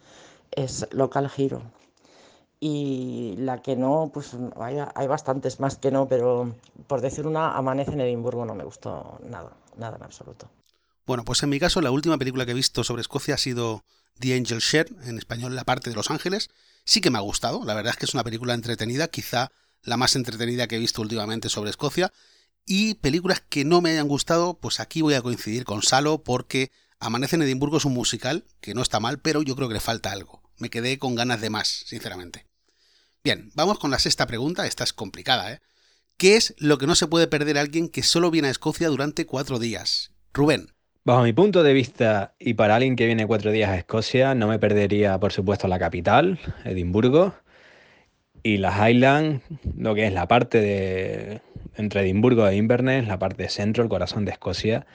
es 0.50 0.88
Local 0.92 1.30
Hero. 1.36 1.62
Y 2.58 3.34
la 3.38 3.60
que 3.60 3.76
no, 3.76 4.10
pues 4.12 4.36
hay, 4.60 4.76
hay 4.94 5.06
bastantes 5.06 5.60
más 5.60 5.76
que 5.76 5.90
no, 5.90 6.08
pero 6.08 6.54
por 6.86 7.00
decir 7.00 7.26
una, 7.26 7.56
Amanece 7.56 7.92
en 7.92 8.00
Edimburgo 8.00 8.44
no 8.46 8.54
me 8.54 8.64
gustó 8.64 9.18
nada, 9.28 9.52
nada 9.76 9.96
en 9.96 10.02
absoluto. 10.02 10.48
Bueno, 11.06 11.24
pues 11.24 11.42
en 11.42 11.50
mi 11.50 11.60
caso 11.60 11.80
la 11.80 11.90
última 11.90 12.18
película 12.18 12.46
que 12.46 12.52
he 12.52 12.54
visto 12.54 12.82
sobre 12.82 13.02
Escocia 13.02 13.34
ha 13.34 13.38
sido 13.38 13.84
The 14.18 14.34
Angel 14.34 14.60
Share, 14.60 14.90
en 15.04 15.18
español 15.18 15.54
La 15.54 15.64
parte 15.64 15.90
de 15.90 15.96
los 15.96 16.10
ángeles, 16.10 16.50
Sí 16.86 17.00
que 17.00 17.10
me 17.10 17.18
ha 17.18 17.20
gustado, 17.20 17.64
la 17.64 17.74
verdad 17.74 17.94
es 17.94 17.96
que 17.98 18.06
es 18.06 18.14
una 18.14 18.22
película 18.22 18.54
entretenida, 18.54 19.08
quizá 19.08 19.50
la 19.82 19.96
más 19.96 20.14
entretenida 20.14 20.68
que 20.68 20.76
he 20.76 20.78
visto 20.78 21.02
últimamente 21.02 21.48
sobre 21.48 21.70
Escocia. 21.70 22.12
Y 22.64 22.94
películas 22.94 23.42
que 23.48 23.64
no 23.64 23.80
me 23.80 23.90
hayan 23.90 24.06
gustado, 24.06 24.54
pues 24.54 24.78
aquí 24.78 25.02
voy 25.02 25.14
a 25.14 25.22
coincidir 25.22 25.64
con 25.64 25.82
Salo 25.82 26.22
porque 26.22 26.70
Amanece 27.00 27.34
en 27.36 27.42
Edimburgo 27.42 27.78
es 27.78 27.84
un 27.84 27.92
musical, 27.92 28.44
que 28.60 28.72
no 28.72 28.82
está 28.82 29.00
mal, 29.00 29.18
pero 29.18 29.42
yo 29.42 29.56
creo 29.56 29.66
que 29.66 29.74
le 29.74 29.80
falta 29.80 30.12
algo. 30.12 30.40
Me 30.58 30.70
quedé 30.70 30.98
con 30.98 31.14
ganas 31.14 31.40
de 31.40 31.50
más, 31.50 31.68
sinceramente. 31.86 32.46
Bien, 33.22 33.50
vamos 33.54 33.78
con 33.78 33.90
la 33.90 33.98
sexta 33.98 34.26
pregunta, 34.26 34.66
esta 34.66 34.84
es 34.84 34.92
complicada, 34.92 35.52
¿eh? 35.52 35.60
¿Qué 36.16 36.36
es 36.36 36.54
lo 36.58 36.78
que 36.78 36.86
no 36.86 36.94
se 36.94 37.08
puede 37.08 37.26
perder 37.26 37.58
a 37.58 37.60
alguien 37.60 37.88
que 37.90 38.02
solo 38.02 38.30
viene 38.30 38.48
a 38.48 38.50
Escocia 38.50 38.88
durante 38.88 39.26
cuatro 39.26 39.58
días? 39.58 40.12
Rubén. 40.32 40.68
Bajo 41.04 41.22
mi 41.22 41.32
punto 41.32 41.62
de 41.62 41.72
vista 41.72 42.34
y 42.38 42.54
para 42.54 42.76
alguien 42.76 42.96
que 42.96 43.06
viene 43.06 43.26
cuatro 43.26 43.52
días 43.52 43.70
a 43.70 43.76
Escocia, 43.76 44.34
no 44.34 44.48
me 44.48 44.58
perdería, 44.58 45.20
por 45.20 45.32
supuesto, 45.32 45.68
la 45.68 45.78
capital, 45.78 46.40
Edimburgo, 46.64 47.34
y 48.42 48.58
las 48.58 48.78
Highlands, 48.78 49.42
lo 49.76 49.94
que 49.94 50.06
es 50.06 50.12
la 50.12 50.28
parte 50.28 50.60
de 50.60 51.42
entre 51.74 52.02
Edimburgo 52.02 52.46
e 52.48 52.56
Inverness, 52.56 53.06
la 53.06 53.18
parte 53.18 53.48
centro, 53.48 53.82
el 53.82 53.88
corazón 53.88 54.24
de 54.24 54.32
Escocia, 54.32 54.86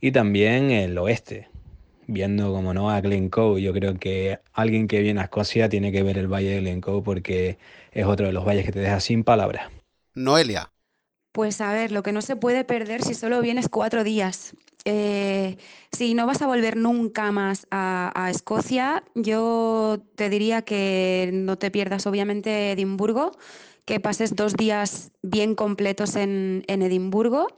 y 0.00 0.10
también 0.12 0.70
el 0.70 0.96
oeste, 0.98 1.48
viendo 2.08 2.52
como 2.52 2.74
no 2.74 2.90
a 2.90 3.00
Glencoe. 3.00 3.62
Yo 3.62 3.72
creo 3.72 3.96
que 3.98 4.40
alguien 4.52 4.88
que 4.88 5.00
viene 5.00 5.20
a 5.20 5.24
Escocia 5.24 5.68
tiene 5.68 5.92
que 5.92 6.02
ver 6.02 6.18
el 6.18 6.26
valle 6.26 6.50
de 6.50 6.60
Glencoe 6.60 7.02
porque 7.02 7.58
es 7.92 8.06
otro 8.06 8.26
de 8.26 8.32
los 8.32 8.44
valles 8.44 8.66
que 8.66 8.72
te 8.72 8.80
deja 8.80 8.98
sin 8.98 9.22
palabras. 9.22 9.70
Noelia. 10.14 10.72
Pues 11.32 11.60
a 11.60 11.72
ver, 11.72 11.92
lo 11.92 12.02
que 12.02 12.10
no 12.10 12.22
se 12.22 12.34
puede 12.34 12.64
perder 12.64 13.04
si 13.04 13.14
solo 13.14 13.40
vienes 13.40 13.68
cuatro 13.68 14.02
días. 14.02 14.56
Eh, 14.84 15.58
si 15.92 16.14
no 16.14 16.26
vas 16.26 16.42
a 16.42 16.46
volver 16.46 16.76
nunca 16.76 17.30
más 17.30 17.66
a, 17.70 18.10
a, 18.14 18.30
Escocia, 18.30 19.04
yo 19.14 20.02
te 20.16 20.30
diría 20.30 20.62
que 20.62 21.30
no 21.32 21.58
te 21.58 21.70
pierdas 21.70 22.06
obviamente 22.06 22.72
Edimburgo, 22.72 23.32
que 23.84 24.00
pases 24.00 24.34
dos 24.34 24.54
días 24.54 25.12
bien 25.30 25.54
completos 25.54 26.16
en, 26.16 26.64
en, 26.66 26.82
Edimburgo 26.82 27.48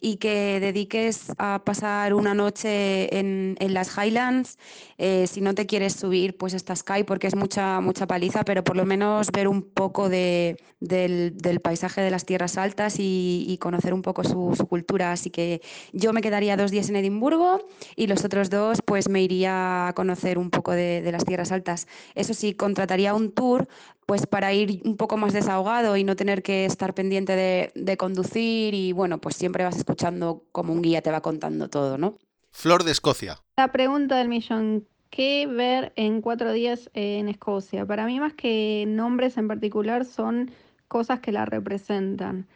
y 0.00 0.16
que 0.16 0.60
dediques 0.60 1.32
a 1.38 1.62
pasar 1.64 2.14
una 2.14 2.34
noche 2.34 3.18
en, 3.18 3.56
en 3.60 3.74
las 3.74 3.96
Highlands. 3.96 4.58
Eh, 4.98 5.26
si 5.26 5.40
no 5.40 5.54
te 5.54 5.66
quieres 5.66 5.94
subir, 5.94 6.36
pues 6.36 6.54
está 6.54 6.76
Sky 6.76 7.04
porque 7.04 7.26
es 7.26 7.34
mucha, 7.34 7.80
mucha 7.80 8.06
paliza, 8.06 8.44
pero 8.44 8.62
por 8.62 8.76
lo 8.76 8.84
menos 8.84 9.30
ver 9.32 9.48
un 9.48 9.62
poco 9.62 10.08
de, 10.08 10.56
del, 10.80 11.36
del, 11.36 11.60
paisaje 11.60 12.00
de 12.00 12.10
las 12.10 12.24
tierras 12.26 12.58
altas 12.58 12.98
y, 12.98 13.44
y 13.48 13.58
conocer 13.58 13.94
un 13.94 14.02
poco 14.02 14.22
su, 14.22 14.54
su, 14.56 14.66
cultura. 14.66 15.12
Así 15.12 15.30
que 15.30 15.62
yo 15.92 16.12
me 16.12 16.20
quedaría 16.20 16.56
dos 16.56 16.70
días 16.70 16.88
en 16.88 16.96
Edimburgo 16.96 17.66
y 17.96 18.06
los 18.06 18.24
otros 18.24 18.50
dos 18.50 18.82
pues 18.84 19.08
me 19.08 19.22
iría 19.22 19.88
a 19.88 19.92
conocer 19.94 20.38
un 20.38 20.50
poco 20.50 20.72
de, 20.72 21.00
de 21.02 21.12
las 21.12 21.24
tierras 21.24 21.52
altas. 21.52 21.86
Eso 22.14 22.34
sí, 22.34 22.54
contrataría 22.54 23.14
un 23.14 23.32
tour 23.32 23.66
pues 24.06 24.26
para 24.26 24.52
ir 24.52 24.82
un 24.84 24.96
poco 24.96 25.16
más 25.16 25.32
desahogado 25.32 25.96
y 25.96 26.04
no 26.04 26.14
tener 26.14 26.42
que 26.42 26.66
estar 26.66 26.92
pendiente 26.92 27.13
de, 27.22 27.72
de, 27.74 27.96
conducir 27.96 28.74
y 28.74 28.92
bueno, 28.92 29.18
pues 29.18 29.36
siempre 29.36 29.64
vas 29.64 29.76
escuchando 29.76 30.44
como 30.52 30.72
un 30.72 30.82
guía 30.82 31.02
te 31.02 31.10
va 31.10 31.20
contando 31.20 31.68
todo, 31.68 31.98
¿no? 31.98 32.14
Flor 32.50 32.84
de 32.84 32.92
Escocia. 32.92 33.40
La 33.56 33.72
pregunta 33.72 34.16
del 34.16 34.28
millón, 34.28 34.86
¿qué 35.10 35.46
ver 35.46 35.92
en 35.96 36.20
cuatro 36.20 36.52
días 36.52 36.90
en 36.94 37.28
Escocia? 37.28 37.86
Para 37.86 38.06
mí 38.06 38.20
más 38.20 38.34
que 38.34 38.84
nombres 38.86 39.36
en 39.36 39.48
particular 39.48 40.04
son 40.04 40.50
cosas 40.88 41.20
que 41.20 41.32
la 41.32 41.44
representan. 41.44 42.46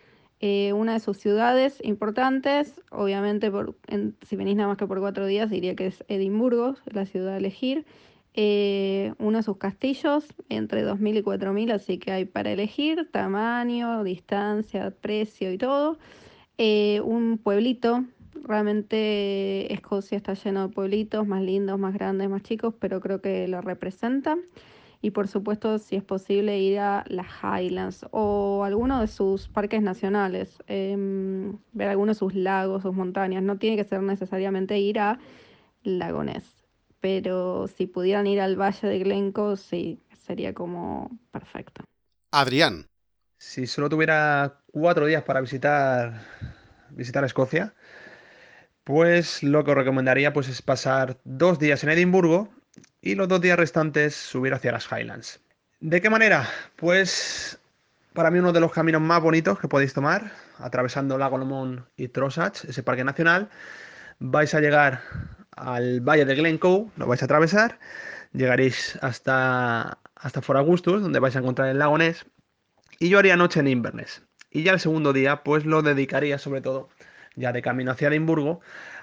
Eh, 0.40 0.72
una 0.72 0.92
de 0.92 1.00
sus 1.00 1.18
ciudades 1.18 1.78
importantes, 1.82 2.80
obviamente 2.90 3.50
por, 3.50 3.74
en, 3.88 4.16
si 4.22 4.36
venís 4.36 4.54
nada 4.54 4.68
más 4.68 4.78
que 4.78 4.86
por 4.86 5.00
cuatro 5.00 5.26
días 5.26 5.50
diría 5.50 5.74
que 5.74 5.88
es 5.88 6.04
Edimburgo, 6.06 6.76
la 6.86 7.06
ciudad 7.06 7.34
a 7.34 7.36
elegir 7.38 7.86
eh, 8.40 9.14
uno 9.18 9.38
de 9.38 9.42
sus 9.42 9.56
castillos 9.56 10.24
entre 10.48 10.86
2.000 10.86 11.16
y 11.18 11.22
4.000, 11.24 11.72
así 11.72 11.98
que 11.98 12.12
hay 12.12 12.24
para 12.24 12.52
elegir 12.52 13.10
tamaño, 13.10 14.04
distancia, 14.04 14.92
precio 14.92 15.52
y 15.52 15.58
todo. 15.58 15.98
Eh, 16.56 17.00
un 17.00 17.38
pueblito, 17.38 18.04
realmente 18.44 19.72
Escocia 19.74 20.16
está 20.16 20.34
lleno 20.34 20.68
de 20.68 20.72
pueblitos 20.72 21.26
más 21.26 21.42
lindos, 21.42 21.80
más 21.80 21.94
grandes, 21.94 22.30
más 22.30 22.44
chicos, 22.44 22.74
pero 22.78 23.00
creo 23.00 23.20
que 23.20 23.48
lo 23.48 23.60
representa. 23.60 24.36
Y 25.02 25.10
por 25.10 25.26
supuesto, 25.26 25.80
si 25.80 25.96
es 25.96 26.04
posible, 26.04 26.60
ir 26.60 26.78
a 26.78 27.04
las 27.08 27.26
Highlands 27.42 28.06
o 28.12 28.62
alguno 28.62 29.00
de 29.00 29.08
sus 29.08 29.48
parques 29.48 29.82
nacionales, 29.82 30.62
eh, 30.68 30.96
ver 31.72 31.88
algunos 31.88 32.16
de 32.16 32.20
sus 32.20 32.36
lagos, 32.36 32.82
sus 32.82 32.94
montañas. 32.94 33.42
No 33.42 33.58
tiene 33.58 33.76
que 33.76 33.82
ser 33.82 34.00
necesariamente 34.00 34.78
ir 34.78 35.00
a 35.00 35.18
Lagonés 35.82 36.57
pero 37.00 37.68
si 37.68 37.86
pudieran 37.86 38.26
ir 38.26 38.40
al 38.40 38.60
Valle 38.60 38.88
de 38.88 38.98
Glencoe, 38.98 39.56
sí, 39.56 40.00
sería 40.26 40.52
como 40.54 41.10
perfecto. 41.30 41.84
Adrián. 42.30 42.86
Si 43.38 43.66
solo 43.66 43.88
tuviera 43.88 44.60
cuatro 44.72 45.06
días 45.06 45.22
para 45.22 45.40
visitar, 45.40 46.22
visitar 46.90 47.24
Escocia, 47.24 47.72
pues 48.82 49.42
lo 49.42 49.64
que 49.64 49.70
os 49.70 49.76
recomendaría 49.76 50.32
pues, 50.32 50.48
es 50.48 50.60
pasar 50.60 51.18
dos 51.24 51.58
días 51.58 51.84
en 51.84 51.90
Edimburgo 51.90 52.48
y 53.00 53.14
los 53.14 53.28
dos 53.28 53.40
días 53.40 53.58
restantes 53.58 54.14
subir 54.14 54.54
hacia 54.54 54.72
las 54.72 54.90
Highlands. 54.90 55.40
¿De 55.80 56.00
qué 56.00 56.10
manera? 56.10 56.48
Pues 56.74 57.58
para 58.12 58.30
mí 58.32 58.40
uno 58.40 58.52
de 58.52 58.60
los 58.60 58.72
caminos 58.72 59.00
más 59.00 59.22
bonitos 59.22 59.60
que 59.60 59.68
podéis 59.68 59.94
tomar, 59.94 60.32
atravesando 60.58 61.16
Lago 61.18 61.38
Lomond 61.38 61.84
y 61.96 62.08
Trossachs, 62.08 62.64
ese 62.64 62.82
parque 62.82 63.04
nacional, 63.04 63.48
vais 64.18 64.52
a 64.54 64.60
llegar 64.60 65.02
al 65.58 66.00
valle 66.00 66.24
de 66.24 66.34
Glencoe, 66.34 66.90
lo 66.96 67.06
vais 67.06 67.22
a 67.22 67.24
atravesar, 67.24 67.78
llegaréis 68.32 68.98
hasta, 69.02 69.98
hasta 70.14 70.42
Fort 70.42 70.58
Augustus, 70.58 71.02
donde 71.02 71.20
vais 71.20 71.36
a 71.36 71.40
encontrar 71.40 71.68
el 71.68 71.78
lago 71.78 71.98
Ness, 71.98 72.26
y 72.98 73.08
yo 73.08 73.18
haría 73.18 73.36
noche 73.36 73.60
en 73.60 73.68
Inverness. 73.68 74.22
Y 74.50 74.62
ya 74.62 74.72
el 74.72 74.80
segundo 74.80 75.12
día, 75.12 75.42
pues 75.42 75.64
lo 75.64 75.82
dedicaría 75.82 76.38
sobre 76.38 76.60
todo, 76.60 76.88
ya 77.36 77.52
de 77.52 77.62
camino 77.62 77.92
hacia 77.92 78.08
Edimburgo, 78.08 78.60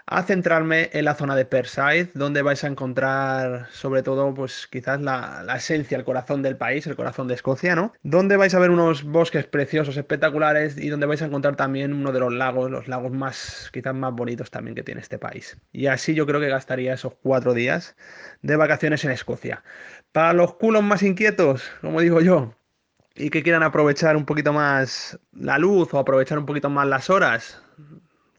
a 0.08 0.24
centrarme 0.24 0.90
en 0.94 1.06
la 1.06 1.16
zona 1.16 1.36
de 1.36 1.46
Perside, 1.46 2.12
donde 2.14 2.44
vais 2.44 2.64
a 2.64 2.68
encontrar 2.68 3.68
sobre 3.72 4.04
todo, 4.04 4.34
pues 4.34 4.68
quizás 4.68 5.02
la, 5.02 5.42
la, 5.44 5.56
esencia, 5.56 5.98
el 5.98 6.04
corazón 6.04 6.44
del 6.44 6.58
país, 6.58 6.86
el 6.86 6.96
corazón 6.96 7.28
de 7.28 7.34
Escocia, 7.34 7.76
¿no? 7.76 7.94
Donde 8.04 8.38
vais 8.38 8.54
a 8.54 8.60
ver 8.60 8.70
unos 8.70 9.04
bosques 9.04 9.46
preciosos, 9.46 9.98
espectaculares 9.98 10.78
y 10.78 10.90
donde 10.90 11.08
vais 11.08 11.22
a 11.22 11.26
encontrar 11.26 11.56
también 11.56 11.94
uno 11.94 12.12
de 12.12 12.20
los 12.20 12.34
lagos, 12.34 12.70
los 12.70 12.88
lagos 12.88 13.12
más, 13.12 13.70
quizás 13.74 13.96
más 13.96 14.14
bonitos 14.14 14.52
también 14.52 14.76
que 14.76 14.84
tiene 14.84 15.02
este 15.02 15.18
país. 15.18 15.58
Y 15.72 15.88
así 15.88 16.14
yo 16.14 16.28
creo 16.28 16.40
que 16.40 16.50
gastaría 16.50 16.94
esos 16.94 17.14
cuatro 17.22 17.54
días 17.54 17.96
de 18.44 18.56
vacaciones 18.56 19.04
en 19.06 19.12
Escocia. 19.12 19.64
Para 20.12 20.34
los 20.34 20.54
culos 20.56 20.84
más 20.84 21.02
inquietos, 21.02 21.64
como 21.82 22.00
digo 22.00 22.22
yo, 22.22 22.54
y 23.16 23.30
que 23.30 23.44
quieran 23.44 23.64
aprovechar 23.64 24.18
un 24.18 24.26
poquito 24.26 24.54
más 24.54 25.18
la 25.34 25.58
luz 25.58 25.94
o 25.94 26.00
aprovechar 26.00 26.38
un 26.38 26.46
poquito 26.46 26.70
más 26.70 26.88
las 26.88 27.10
horas, 27.10 27.62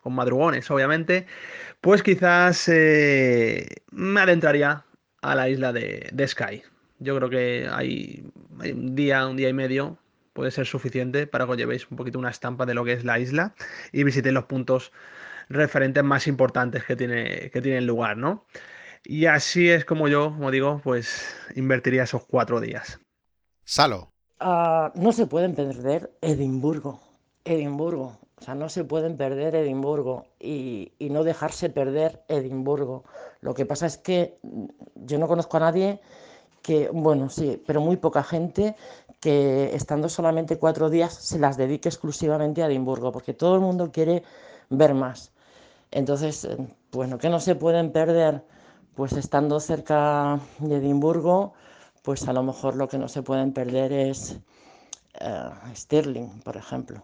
con 0.07 0.15
madrugones, 0.15 0.71
obviamente, 0.71 1.27
pues 1.81 2.05
quizás 2.05 2.69
eh, 2.69 3.67
me 3.91 4.21
adentraría 4.21 4.85
a 5.21 5.35
la 5.35 5.49
isla 5.49 5.73
de, 5.73 6.09
de, 6.13 6.29
Sky. 6.29 6.63
Yo 7.01 7.17
creo 7.17 7.29
que 7.29 7.69
hay, 7.69 8.25
hay, 8.61 8.71
un 8.71 8.95
día, 8.95 9.27
un 9.27 9.37
día 9.37 9.49
y 9.49 9.53
medio 9.53 9.99
puede 10.33 10.53
ser 10.53 10.65
suficiente 10.65 11.27
para 11.27 11.45
que 11.45 11.51
os 11.51 11.57
llevéis 11.57 11.91
un 11.91 11.97
poquito 11.97 12.21
una 12.21 12.31
estampa 12.31 12.67
de 12.67 12.75
lo 12.75 12.85
que 12.85 12.93
es 12.93 13.05
la 13.05 13.19
isla 13.19 13.57
y 13.91 14.05
visitéis 14.05 14.33
los 14.33 14.45
puntos 14.45 14.93
referentes 15.49 16.05
más 16.05 16.29
importantes 16.29 16.85
que 16.85 16.95
tiene, 16.95 17.51
que 17.51 17.61
tiene 17.61 17.79
el 17.79 17.87
lugar, 17.87 18.17
¿no? 18.17 18.47
Y 19.03 19.27
así 19.27 19.69
es 19.69 19.85
como 19.85 20.07
yo, 20.07 20.35
como 20.37 20.53
digo, 20.53 20.81
pues 20.85 21.35
invertiría 21.57 22.05
esos 22.05 22.25
cuatro 22.25 22.61
días. 22.61 23.01
Salo. 23.65 24.13
Uh, 24.41 24.91
no 24.95 25.11
se 25.11 25.27
pueden 25.27 25.57
perder 25.57 26.13
Edimburgo. 26.21 27.01
Edimburgo. 27.45 28.21
O 28.39 28.45
sea, 28.45 28.55
no 28.55 28.69
se 28.69 28.85
pueden 28.85 29.17
perder 29.17 29.55
Edimburgo 29.55 30.27
y, 30.39 30.93
y, 30.99 31.09
no 31.11 31.25
dejarse 31.25 31.71
perder 31.71 32.23
Edimburgo. 32.29 33.05
Lo 33.41 33.55
que 33.55 33.65
pasa 33.65 33.87
es 33.87 33.97
que 33.97 34.39
yo 34.95 35.19
no 35.19 35.27
conozco 35.27 35.57
a 35.57 35.61
nadie 35.61 36.01
que, 36.63 36.91
bueno, 36.93 37.31
sí, 37.31 37.63
pero 37.67 37.81
muy 37.81 37.97
poca 37.97 38.23
gente 38.23 38.77
que 39.21 39.75
estando 39.75 40.09
solamente 40.09 40.59
cuatro 40.59 40.91
días 40.91 41.15
se 41.15 41.39
las 41.39 41.57
dedique 41.57 41.89
exclusivamente 41.89 42.63
a 42.63 42.67
Edimburgo, 42.67 43.13
porque 43.13 43.35
todo 43.35 43.55
el 43.55 43.61
mundo 43.61 43.91
quiere 43.93 44.23
ver 44.69 44.93
más. 44.95 45.33
Entonces, 45.91 46.49
bueno, 46.93 47.19
que 47.19 47.29
no 47.29 47.41
se 47.41 47.55
pueden 47.55 47.93
perder, 47.93 48.45
pues 48.95 49.13
estando 49.13 49.61
cerca 49.61 50.41
de 50.59 50.77
Edimburgo, 50.77 51.55
pues 52.03 52.29
a 52.29 52.33
lo 52.33 52.43
mejor 52.43 52.77
lo 52.77 52.89
que 52.89 52.99
no 52.99 53.09
se 53.09 53.23
pueden 53.23 53.53
perder 53.53 53.93
es 53.93 54.39
uh, 55.21 55.75
Stirling, 55.75 56.41
por 56.41 56.57
ejemplo. 56.57 57.03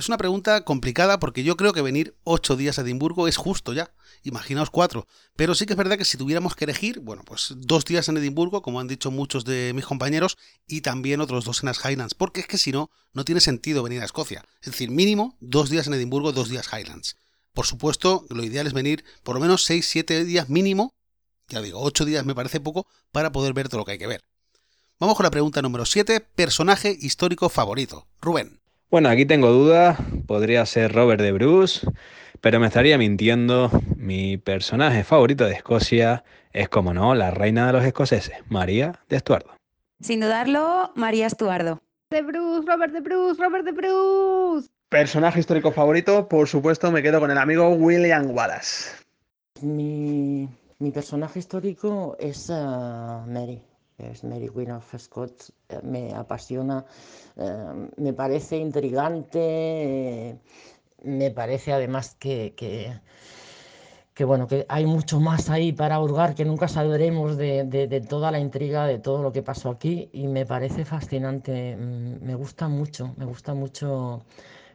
Es 0.00 0.08
una 0.08 0.16
pregunta 0.16 0.64
complicada 0.64 1.20
porque 1.20 1.42
yo 1.42 1.58
creo 1.58 1.74
que 1.74 1.82
venir 1.82 2.16
ocho 2.24 2.56
días 2.56 2.78
a 2.78 2.80
Edimburgo 2.80 3.28
es 3.28 3.36
justo 3.36 3.74
ya. 3.74 3.92
Imaginaos 4.22 4.70
cuatro. 4.70 5.06
Pero 5.36 5.54
sí 5.54 5.66
que 5.66 5.74
es 5.74 5.76
verdad 5.76 5.98
que 5.98 6.06
si 6.06 6.16
tuviéramos 6.16 6.56
que 6.56 6.64
elegir, 6.64 7.00
bueno, 7.00 7.22
pues 7.22 7.52
dos 7.58 7.84
días 7.84 8.08
en 8.08 8.16
Edimburgo, 8.16 8.62
como 8.62 8.80
han 8.80 8.88
dicho 8.88 9.10
muchos 9.10 9.44
de 9.44 9.72
mis 9.74 9.84
compañeros, 9.84 10.38
y 10.66 10.80
también 10.80 11.20
otros 11.20 11.44
dos 11.44 11.62
en 11.62 11.66
las 11.66 11.84
Highlands. 11.84 12.14
Porque 12.14 12.40
es 12.40 12.46
que 12.46 12.56
si 12.56 12.72
no, 12.72 12.90
no 13.12 13.26
tiene 13.26 13.42
sentido 13.42 13.82
venir 13.82 14.00
a 14.00 14.06
Escocia. 14.06 14.42
Es 14.62 14.70
decir, 14.70 14.90
mínimo 14.90 15.36
dos 15.40 15.68
días 15.68 15.86
en 15.86 15.92
Edimburgo, 15.92 16.32
dos 16.32 16.48
días 16.48 16.70
Highlands. 16.72 17.16
Por 17.52 17.66
supuesto, 17.66 18.24
lo 18.30 18.42
ideal 18.42 18.66
es 18.66 18.72
venir 18.72 19.04
por 19.22 19.34
lo 19.34 19.42
menos 19.42 19.64
seis, 19.64 19.86
siete 19.86 20.24
días 20.24 20.48
mínimo. 20.48 20.94
Ya 21.48 21.60
digo, 21.60 21.78
ocho 21.78 22.06
días 22.06 22.24
me 22.24 22.34
parece 22.34 22.58
poco 22.58 22.86
para 23.12 23.32
poder 23.32 23.52
ver 23.52 23.68
todo 23.68 23.80
lo 23.80 23.84
que 23.84 23.92
hay 23.92 23.98
que 23.98 24.06
ver. 24.06 24.24
Vamos 24.98 25.14
con 25.14 25.24
la 25.24 25.30
pregunta 25.30 25.60
número 25.60 25.84
7, 25.84 26.20
personaje 26.20 26.96
histórico 26.98 27.50
favorito. 27.50 28.06
Rubén. 28.22 28.59
Bueno, 28.90 29.08
aquí 29.08 29.24
tengo 29.24 29.52
dudas, 29.52 29.98
podría 30.26 30.66
ser 30.66 30.92
Robert 30.92 31.20
de 31.22 31.30
Bruce, 31.30 31.86
pero 32.40 32.58
me 32.58 32.66
estaría 32.66 32.98
mintiendo. 32.98 33.70
Mi 33.96 34.36
personaje 34.36 35.04
favorito 35.04 35.44
de 35.44 35.52
Escocia 35.52 36.24
es, 36.52 36.68
como 36.68 36.92
no, 36.92 37.14
la 37.14 37.30
reina 37.30 37.68
de 37.68 37.72
los 37.72 37.84
escoceses, 37.84 38.34
María 38.48 38.98
de 39.08 39.16
Estuardo. 39.16 39.54
Sin 40.00 40.18
dudarlo, 40.18 40.90
María 40.96 41.28
Estuardo. 41.28 41.80
De 42.10 42.22
Bruce, 42.22 42.66
Robert 42.66 42.92
de 42.92 43.00
Bruce, 43.00 43.40
Robert 43.40 43.64
de 43.64 43.70
Bruce. 43.70 44.68
Personaje 44.88 45.38
histórico 45.38 45.70
favorito, 45.70 46.26
por 46.26 46.48
supuesto, 46.48 46.90
me 46.90 47.00
quedo 47.00 47.20
con 47.20 47.30
el 47.30 47.38
amigo 47.38 47.68
William 47.68 48.34
Wallace. 48.34 48.90
Mi, 49.62 50.48
mi 50.80 50.90
personaje 50.90 51.38
histórico 51.38 52.16
es 52.18 52.50
uh, 52.50 53.22
Mary, 53.28 53.62
es 54.10 54.24
Mary 54.24 54.48
Queen 54.48 54.70
of 54.72 54.94
Scots. 54.96 55.52
Eh, 55.68 55.80
me 55.82 56.14
apasiona, 56.14 56.84
uh, 57.36 57.88
me 57.96 58.12
parece 58.12 58.56
intrigante, 58.56 59.40
eh, 60.30 60.38
me 61.04 61.30
parece 61.30 61.72
además 61.72 62.16
que, 62.18 62.54
que, 64.14 64.24
bueno, 64.24 64.46
que 64.46 64.66
hay 64.68 64.84
mucho 64.84 65.18
más 65.18 65.48
ahí 65.48 65.72
para 65.72 65.98
hurgar, 66.00 66.34
que 66.34 66.44
nunca 66.44 66.68
sabremos 66.68 67.36
de, 67.38 67.64
de, 67.64 67.86
de, 67.88 68.00
toda 68.02 68.30
la 68.30 68.38
intriga, 68.38 68.86
de 68.86 68.98
todo 68.98 69.22
lo 69.22 69.32
que 69.32 69.42
pasó 69.42 69.70
aquí 69.70 70.10
y 70.12 70.26
me 70.26 70.44
parece 70.44 70.84
fascinante, 70.84 71.74
mm, 71.76 72.22
me 72.22 72.34
gusta 72.34 72.68
mucho, 72.68 73.14
me 73.16 73.24
gusta 73.24 73.54
mucho 73.54 74.22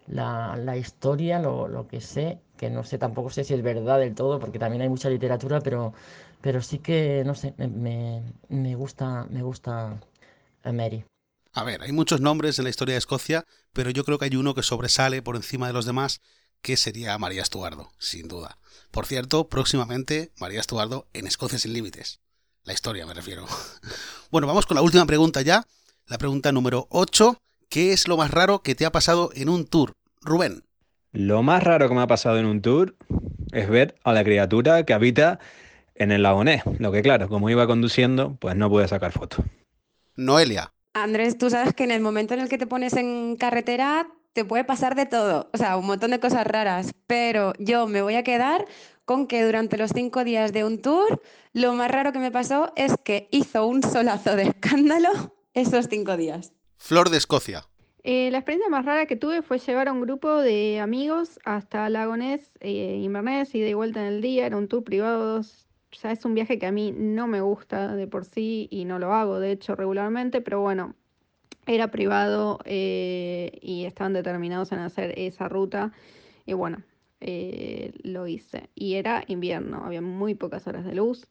la, 0.07 0.55
la 0.57 0.77
historia, 0.77 1.39
lo, 1.39 1.67
lo, 1.67 1.87
que 1.87 2.01
sé, 2.01 2.39
que 2.57 2.69
no 2.69 2.83
sé, 2.83 2.97
tampoco 2.97 3.29
sé 3.29 3.43
si 3.43 3.53
es 3.53 3.61
verdad 3.61 3.99
del 3.99 4.15
todo, 4.15 4.39
porque 4.39 4.59
también 4.59 4.81
hay 4.81 4.89
mucha 4.89 5.09
literatura, 5.09 5.59
pero, 5.61 5.93
pero 6.41 6.61
sí 6.61 6.79
que, 6.79 7.23
no 7.25 7.35
sé, 7.35 7.53
me, 7.57 8.21
me 8.49 8.75
gusta, 8.75 9.25
me 9.29 9.41
gusta 9.41 9.99
Mary. 10.63 11.05
A 11.53 11.63
ver, 11.63 11.81
hay 11.83 11.91
muchos 11.91 12.19
nombres 12.19 12.59
en 12.59 12.65
la 12.65 12.69
historia 12.69 12.95
de 12.95 12.99
Escocia, 12.99 13.45
pero 13.71 13.89
yo 13.89 14.03
creo 14.03 14.19
que 14.19 14.25
hay 14.25 14.35
uno 14.35 14.53
que 14.53 14.63
sobresale 14.63 15.21
por 15.21 15.35
encima 15.35 15.67
de 15.67 15.73
los 15.73 15.85
demás, 15.85 16.19
que 16.61 16.75
sería 16.75 17.17
María 17.17 17.43
Estuardo, 17.43 17.91
sin 17.97 18.27
duda. 18.27 18.57
Por 18.91 19.05
cierto, 19.05 19.47
próximamente 19.47 20.31
María 20.39 20.59
Estuardo 20.59 21.07
en 21.13 21.27
Escocia 21.27 21.59
sin 21.59 21.73
límites. 21.73 22.19
La 22.63 22.73
historia 22.73 23.05
me 23.05 23.13
refiero. 23.13 23.45
Bueno, 24.31 24.47
vamos 24.47 24.65
con 24.65 24.75
la 24.75 24.81
última 24.81 25.05
pregunta 25.05 25.41
ya. 25.43 25.65
La 26.07 26.17
pregunta 26.17 26.51
número 26.51 26.87
8. 26.89 27.37
¿Qué 27.69 27.93
es 27.93 28.07
lo 28.09 28.17
más 28.17 28.31
raro 28.31 28.63
que 28.63 28.75
te 28.75 28.85
ha 28.85 28.91
pasado 28.91 29.29
en 29.33 29.47
un 29.47 29.65
tour? 29.65 29.93
Rubén. 30.19 30.65
Lo 31.13 31.41
más 31.41 31.63
raro 31.63 31.87
que 31.87 31.95
me 31.95 32.01
ha 32.01 32.07
pasado 32.07 32.37
en 32.37 32.45
un 32.45 32.61
tour 32.61 32.97
es 33.53 33.69
ver 33.69 33.95
a 34.03 34.11
la 34.11 34.25
criatura 34.25 34.83
que 34.83 34.93
habita 34.93 35.39
en 35.95 36.11
el 36.11 36.23
lagonés. 36.23 36.63
Lo 36.79 36.91
que 36.91 37.01
claro, 37.01 37.27
como 37.27 37.49
iba 37.49 37.67
conduciendo, 37.67 38.35
pues 38.39 38.55
no 38.55 38.69
pude 38.69 38.87
sacar 38.87 39.11
foto. 39.11 39.43
Noelia. 40.15 40.71
Andrés, 40.93 41.37
tú 41.37 41.49
sabes 41.49 41.73
que 41.73 41.83
en 41.83 41.91
el 41.91 42.01
momento 42.01 42.33
en 42.33 42.39
el 42.39 42.49
que 42.49 42.57
te 42.57 42.67
pones 42.67 42.93
en 42.93 43.35
carretera 43.35 44.07
te 44.33 44.45
puede 44.45 44.65
pasar 44.65 44.95
de 44.95 45.05
todo, 45.05 45.49
o 45.53 45.57
sea, 45.57 45.77
un 45.77 45.85
montón 45.85 46.11
de 46.11 46.19
cosas 46.19 46.45
raras, 46.45 46.93
pero 47.07 47.53
yo 47.57 47.87
me 47.87 48.01
voy 48.01 48.15
a 48.15 48.23
quedar 48.23 48.65
con 49.05 49.27
que 49.27 49.45
durante 49.45 49.77
los 49.77 49.91
cinco 49.91 50.25
días 50.25 50.51
de 50.51 50.65
un 50.65 50.81
tour, 50.81 51.21
lo 51.53 51.73
más 51.73 51.89
raro 51.89 52.11
que 52.11 52.19
me 52.19 52.31
pasó 52.31 52.73
es 52.75 52.95
que 53.01 53.29
hizo 53.31 53.65
un 53.65 53.81
solazo 53.81 54.35
de 54.35 54.43
escándalo 54.43 55.09
esos 55.53 55.87
cinco 55.89 56.17
días. 56.17 56.51
Flor 56.77 57.09
de 57.09 57.17
Escocia. 57.17 57.65
Eh, 58.03 58.29
la 58.29 58.39
experiencia 58.39 58.69
más 58.69 58.85
rara 58.85 59.05
que 59.05 59.15
tuve 59.15 59.41
fue 59.41 59.57
llevar 59.57 59.87
a 59.87 59.93
un 59.93 60.01
grupo 60.01 60.41
de 60.41 60.79
amigos 60.79 61.39
hasta 61.45 61.89
Lagonés, 61.89 62.51
eh, 62.59 62.99
Inverness 63.01 63.55
y 63.55 63.61
de 63.61 63.73
vuelta 63.73 64.01
en 64.01 64.07
el 64.07 64.21
día. 64.21 64.45
Era 64.45 64.57
un 64.57 64.67
tour 64.67 64.83
privado. 64.83 65.41
Sea, 65.95 66.11
es 66.11 66.25
un 66.25 66.33
viaje 66.33 66.59
que 66.59 66.65
a 66.65 66.71
mí 66.71 66.91
no 66.91 67.27
me 67.27 67.41
gusta 67.41 67.95
de 67.95 68.07
por 68.07 68.25
sí 68.25 68.67
y 68.71 68.85
no 68.85 68.99
lo 68.99 69.13
hago, 69.13 69.39
de 69.39 69.51
hecho, 69.51 69.75
regularmente. 69.75 70.41
Pero 70.41 70.61
bueno, 70.61 70.95
era 71.65 71.89
privado 71.89 72.59
eh, 72.65 73.57
y 73.61 73.85
estaban 73.85 74.13
determinados 74.13 74.71
en 74.71 74.79
hacer 74.79 75.13
esa 75.17 75.47
ruta. 75.49 75.91
Y 76.45 76.53
bueno, 76.53 76.83
eh, 77.21 77.91
lo 78.03 78.27
hice. 78.27 78.69
Y 78.75 78.95
era 78.95 79.23
invierno, 79.27 79.83
había 79.85 80.01
muy 80.01 80.35
pocas 80.35 80.67
horas 80.67 80.85
de 80.85 80.95
luz. 80.95 81.27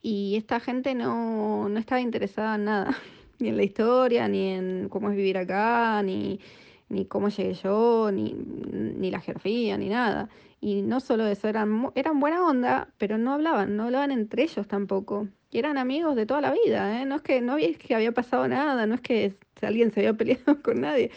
Y 0.00 0.36
esta 0.36 0.60
gente 0.60 0.94
no, 0.94 1.68
no 1.68 1.78
estaba 1.78 2.00
interesada 2.00 2.56
en 2.56 2.64
nada 2.64 2.96
ni 3.38 3.48
en 3.48 3.56
la 3.56 3.64
historia, 3.64 4.28
ni 4.28 4.50
en 4.50 4.88
cómo 4.88 5.10
es 5.10 5.16
vivir 5.16 5.38
acá, 5.38 6.02
ni, 6.02 6.40
ni 6.88 7.06
cómo 7.06 7.28
llegué 7.28 7.54
yo, 7.54 8.10
ni, 8.12 8.34
ni, 8.34 9.10
la 9.10 9.20
geografía, 9.20 9.76
ni 9.78 9.88
nada. 9.88 10.28
Y 10.64 10.82
no 10.82 11.00
solo 11.00 11.26
eso, 11.26 11.48
eran, 11.48 11.90
eran 11.96 12.20
buena 12.20 12.46
onda, 12.46 12.88
pero 12.96 13.18
no 13.18 13.32
hablaban, 13.32 13.76
no 13.76 13.82
hablaban 13.82 14.12
entre 14.12 14.44
ellos 14.44 14.68
tampoco. 14.68 15.26
Y 15.50 15.58
eran 15.58 15.76
amigos 15.76 16.14
de 16.14 16.24
toda 16.24 16.40
la 16.40 16.52
vida, 16.52 17.02
¿eh? 17.02 17.04
No 17.04 17.16
es 17.16 17.22
que 17.22 17.40
no 17.40 17.58
es 17.58 17.76
que 17.78 17.96
había 17.96 18.12
pasado 18.12 18.46
nada, 18.46 18.86
no 18.86 18.94
es 18.94 19.00
que 19.00 19.34
alguien 19.60 19.90
se 19.90 19.98
había 19.98 20.14
peleado 20.14 20.62
con 20.62 20.82
nadie. 20.82 21.10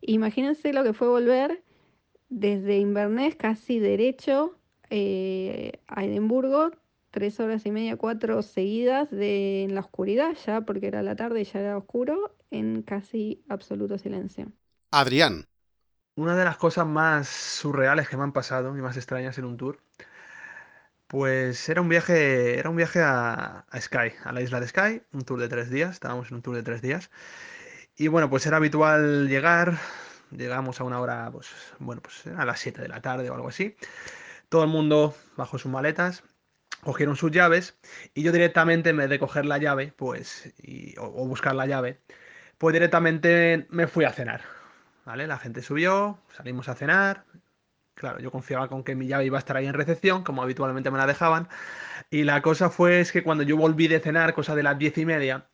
Imagínense 0.00 0.72
lo 0.72 0.84
que 0.84 0.92
fue 0.92 1.08
volver 1.08 1.60
desde 2.28 2.78
Inverness 2.78 3.34
casi 3.34 3.80
derecho 3.80 4.56
eh, 4.90 5.72
a 5.88 6.04
Edimburgo, 6.04 6.70
tres 7.10 7.40
horas 7.40 7.66
y 7.66 7.72
media, 7.72 7.96
cuatro 7.96 8.42
seguidas 8.42 9.10
de, 9.10 9.64
en 9.64 9.74
la 9.74 9.80
oscuridad 9.80 10.36
ya, 10.46 10.60
porque 10.60 10.86
era 10.86 11.02
la 11.02 11.16
tarde 11.16 11.40
y 11.40 11.44
ya 11.44 11.58
era 11.58 11.76
oscuro, 11.76 12.36
en 12.52 12.82
casi 12.82 13.42
absoluto 13.48 13.98
silencio. 13.98 14.52
Adrián. 14.92 15.46
Una 16.16 16.36
de 16.36 16.44
las 16.44 16.56
cosas 16.56 16.86
más 16.86 17.28
surreales 17.28 18.08
que 18.08 18.16
me 18.16 18.22
han 18.22 18.32
pasado 18.32 18.76
y 18.76 18.80
más 18.80 18.96
extrañas 18.96 19.36
en 19.38 19.44
un 19.46 19.56
tour, 19.56 19.80
pues 21.08 21.68
era 21.68 21.80
un 21.80 21.88
viaje, 21.88 22.58
era 22.58 22.70
un 22.70 22.76
viaje 22.76 23.00
a, 23.02 23.66
Sky, 23.80 24.12
a 24.24 24.32
la 24.32 24.40
isla 24.40 24.60
de 24.60 24.68
Sky, 24.68 25.02
un 25.12 25.22
tour 25.22 25.40
de 25.40 25.48
tres 25.48 25.70
días, 25.70 25.92
estábamos 25.92 26.28
en 26.30 26.36
un 26.36 26.42
tour 26.42 26.56
de 26.56 26.62
tres 26.62 26.82
días. 26.82 27.10
Y 27.96 28.08
bueno, 28.08 28.30
pues 28.30 28.46
era 28.46 28.56
habitual 28.58 29.28
llegar, 29.28 29.78
llegamos 30.30 30.80
a 30.80 30.84
una 30.84 31.00
hora, 31.00 31.30
pues 31.32 31.48
bueno, 31.78 32.02
pues 32.02 32.26
a 32.26 32.44
las 32.44 32.60
7 32.60 32.82
de 32.82 32.88
la 32.88 33.00
tarde 33.00 33.30
o 33.30 33.34
algo 33.34 33.48
así. 33.48 33.76
Todo 34.48 34.64
el 34.64 34.70
mundo 34.70 35.14
bajo 35.36 35.58
sus 35.58 35.70
maletas 35.70 36.24
cogieron 36.82 37.16
sus 37.16 37.30
llaves 37.30 37.78
y 38.14 38.22
yo 38.22 38.32
directamente, 38.32 38.90
en 38.90 38.98
vez 38.98 39.08
de 39.08 39.18
coger 39.18 39.46
la 39.46 39.58
llave, 39.58 39.92
pues, 39.96 40.52
o, 40.98 41.26
buscar 41.26 41.54
la 41.54 41.66
llave, 41.66 42.00
pues 42.58 42.72
directamente 42.72 43.66
me 43.70 43.86
fui 43.86 44.04
a 44.04 44.12
cenar, 44.12 44.42
¿vale? 45.04 45.26
La 45.26 45.38
gente 45.38 45.62
subió, 45.62 46.18
salimos 46.36 46.68
a 46.68 46.74
cenar, 46.74 47.24
claro, 47.94 48.20
yo 48.20 48.30
confiaba 48.30 48.68
con 48.68 48.84
que 48.84 48.94
mi 48.94 49.06
llave 49.06 49.26
iba 49.26 49.38
a 49.38 49.40
estar 49.40 49.56
ahí 49.56 49.66
en 49.66 49.74
recepción, 49.74 50.24
como 50.24 50.42
habitualmente 50.42 50.90
me 50.90 50.98
la 50.98 51.06
dejaban, 51.06 51.48
y 52.10 52.24
la 52.24 52.42
cosa 52.42 52.70
fue 52.70 53.00
es 53.00 53.12
que 53.12 53.22
cuando 53.22 53.44
yo 53.44 53.56
volví 53.56 53.88
de 53.88 54.00
cenar, 54.00 54.34
cosa 54.34 54.54
de 54.54 54.62
las 54.62 54.78
diez 54.78 54.98
y 54.98 55.06
media, 55.06 55.46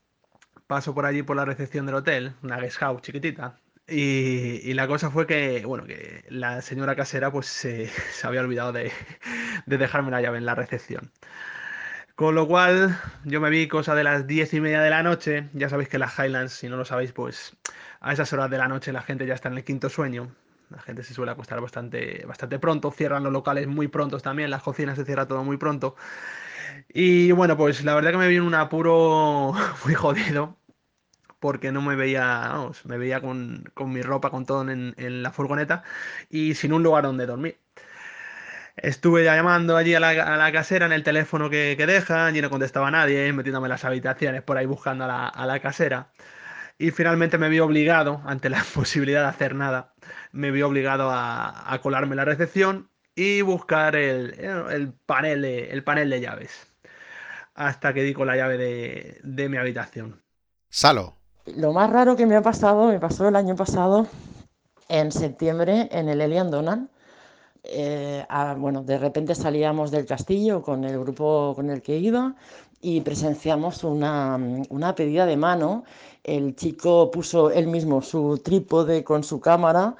paso 0.66 0.94
por 0.94 1.06
allí 1.06 1.22
por 1.22 1.36
la 1.36 1.44
recepción 1.44 1.86
del 1.86 1.96
hotel, 1.96 2.34
una 2.42 2.58
guest 2.58 2.78
house 2.78 3.02
chiquitita, 3.02 3.56
y, 3.88 4.60
y, 4.70 4.74
la 4.74 4.86
cosa 4.86 5.10
fue 5.10 5.26
que, 5.26 5.64
bueno, 5.66 5.84
que 5.84 6.24
la 6.28 6.62
señora 6.62 6.94
casera 6.94 7.32
pues 7.32 7.46
se, 7.46 7.88
se 8.12 8.26
había 8.26 8.40
olvidado 8.40 8.72
de, 8.72 8.92
de, 9.66 9.78
dejarme 9.78 10.12
la 10.12 10.20
llave 10.20 10.38
en 10.38 10.46
la 10.46 10.54
recepción. 10.54 11.10
Con 12.20 12.34
lo 12.34 12.46
cual 12.46 13.00
yo 13.24 13.40
me 13.40 13.48
vi 13.48 13.66
cosa 13.66 13.94
de 13.94 14.04
las 14.04 14.26
diez 14.26 14.52
y 14.52 14.60
media 14.60 14.82
de 14.82 14.90
la 14.90 15.02
noche. 15.02 15.48
Ya 15.54 15.70
sabéis 15.70 15.88
que 15.88 15.98
las 15.98 16.18
Highlands, 16.18 16.52
si 16.52 16.68
no 16.68 16.76
lo 16.76 16.84
sabéis, 16.84 17.12
pues 17.12 17.56
a 18.00 18.12
esas 18.12 18.30
horas 18.34 18.50
de 18.50 18.58
la 18.58 18.68
noche 18.68 18.92
la 18.92 19.00
gente 19.00 19.24
ya 19.24 19.32
está 19.32 19.48
en 19.48 19.56
el 19.56 19.64
quinto 19.64 19.88
sueño. 19.88 20.30
La 20.68 20.82
gente 20.82 21.02
se 21.02 21.14
suele 21.14 21.32
acostar 21.32 21.62
bastante, 21.62 22.22
bastante 22.26 22.58
pronto. 22.58 22.90
Cierran 22.90 23.22
los 23.22 23.32
locales 23.32 23.68
muy 23.68 23.88
prontos 23.88 24.22
también. 24.22 24.50
Las 24.50 24.62
cocinas 24.62 24.98
se 24.98 25.06
cierra 25.06 25.26
todo 25.26 25.44
muy 25.44 25.56
pronto. 25.56 25.96
Y 26.92 27.32
bueno, 27.32 27.56
pues 27.56 27.82
la 27.84 27.94
verdad 27.94 28.10
que 28.10 28.18
me 28.18 28.28
vi 28.28 28.36
en 28.36 28.42
un 28.42 28.54
apuro 28.54 29.54
muy 29.86 29.94
jodido 29.94 30.58
porque 31.38 31.72
no 31.72 31.80
me 31.80 31.96
veía, 31.96 32.50
vamos, 32.50 32.84
me 32.84 32.98
veía 32.98 33.22
con, 33.22 33.64
con 33.72 33.90
mi 33.94 34.02
ropa, 34.02 34.28
con 34.28 34.44
todo 34.44 34.70
en, 34.70 34.94
en, 34.98 35.22
la 35.22 35.30
furgoneta 35.32 35.84
y 36.28 36.54
sin 36.54 36.74
un 36.74 36.82
lugar 36.82 37.04
donde 37.04 37.24
dormir. 37.24 37.58
Estuve 38.82 39.24
ya 39.24 39.34
llamando 39.34 39.76
allí 39.76 39.94
a 39.94 40.00
la, 40.00 40.08
a 40.08 40.36
la 40.36 40.52
casera 40.52 40.86
en 40.86 40.92
el 40.92 41.02
teléfono 41.02 41.50
que, 41.50 41.74
que, 41.76 41.86
dejan 41.86 42.34
y 42.34 42.40
no 42.40 42.48
contestaba 42.48 42.90
nadie, 42.90 43.30
metiéndome 43.32 43.66
en 43.66 43.70
las 43.70 43.84
habitaciones 43.84 44.42
por 44.42 44.56
ahí 44.56 44.64
buscando 44.64 45.04
a 45.04 45.08
la, 45.08 45.28
a 45.28 45.46
la 45.46 45.60
casera. 45.60 46.12
Y 46.78 46.90
finalmente 46.92 47.36
me 47.36 47.50
vi 47.50 47.60
obligado, 47.60 48.22
ante 48.24 48.48
la 48.48 48.64
posibilidad 48.74 49.22
de 49.22 49.28
hacer 49.28 49.54
nada, 49.54 49.92
me 50.32 50.50
vi 50.50 50.62
obligado 50.62 51.10
a, 51.10 51.72
a 51.72 51.78
colarme 51.80 52.16
la 52.16 52.24
recepción 52.24 52.90
y 53.14 53.42
buscar 53.42 53.96
el, 53.96 54.32
el, 54.70 54.92
panel 54.92 55.42
de, 55.42 55.70
el 55.70 55.84
panel 55.84 56.08
de 56.08 56.20
llaves. 56.20 56.66
Hasta 57.54 57.92
que 57.92 58.02
di 58.02 58.14
con 58.14 58.26
la 58.26 58.36
llave 58.36 58.56
de, 58.56 59.20
de 59.22 59.48
mi 59.50 59.58
habitación. 59.58 60.22
Salo, 60.70 61.16
lo 61.44 61.72
más 61.72 61.90
raro 61.90 62.16
que 62.16 62.26
me 62.26 62.36
ha 62.36 62.42
pasado, 62.42 62.88
me 62.88 62.98
pasó 62.98 63.28
el 63.28 63.36
año 63.36 63.56
pasado, 63.56 64.06
en 64.88 65.12
septiembre, 65.12 65.88
en 65.90 66.08
el 66.08 66.20
Elian 66.20 66.50
Donan. 66.50 66.90
Eh, 67.64 68.24
bueno, 68.58 68.82
de 68.82 68.98
repente 68.98 69.34
salíamos 69.34 69.90
del 69.90 70.06
castillo 70.06 70.62
con 70.62 70.84
el 70.84 70.98
grupo 70.98 71.52
con 71.54 71.70
el 71.70 71.82
que 71.82 71.98
iba 71.98 72.34
y 72.80 73.00
presenciamos 73.02 73.84
una, 73.84 74.38
una 74.70 74.94
pedida 74.94 75.26
de 75.26 75.36
mano. 75.36 75.84
El 76.24 76.56
chico 76.56 77.10
puso 77.10 77.50
él 77.50 77.66
mismo 77.66 78.02
su 78.02 78.38
trípode 78.38 79.04
con 79.04 79.24
su 79.24 79.40
cámara 79.40 79.96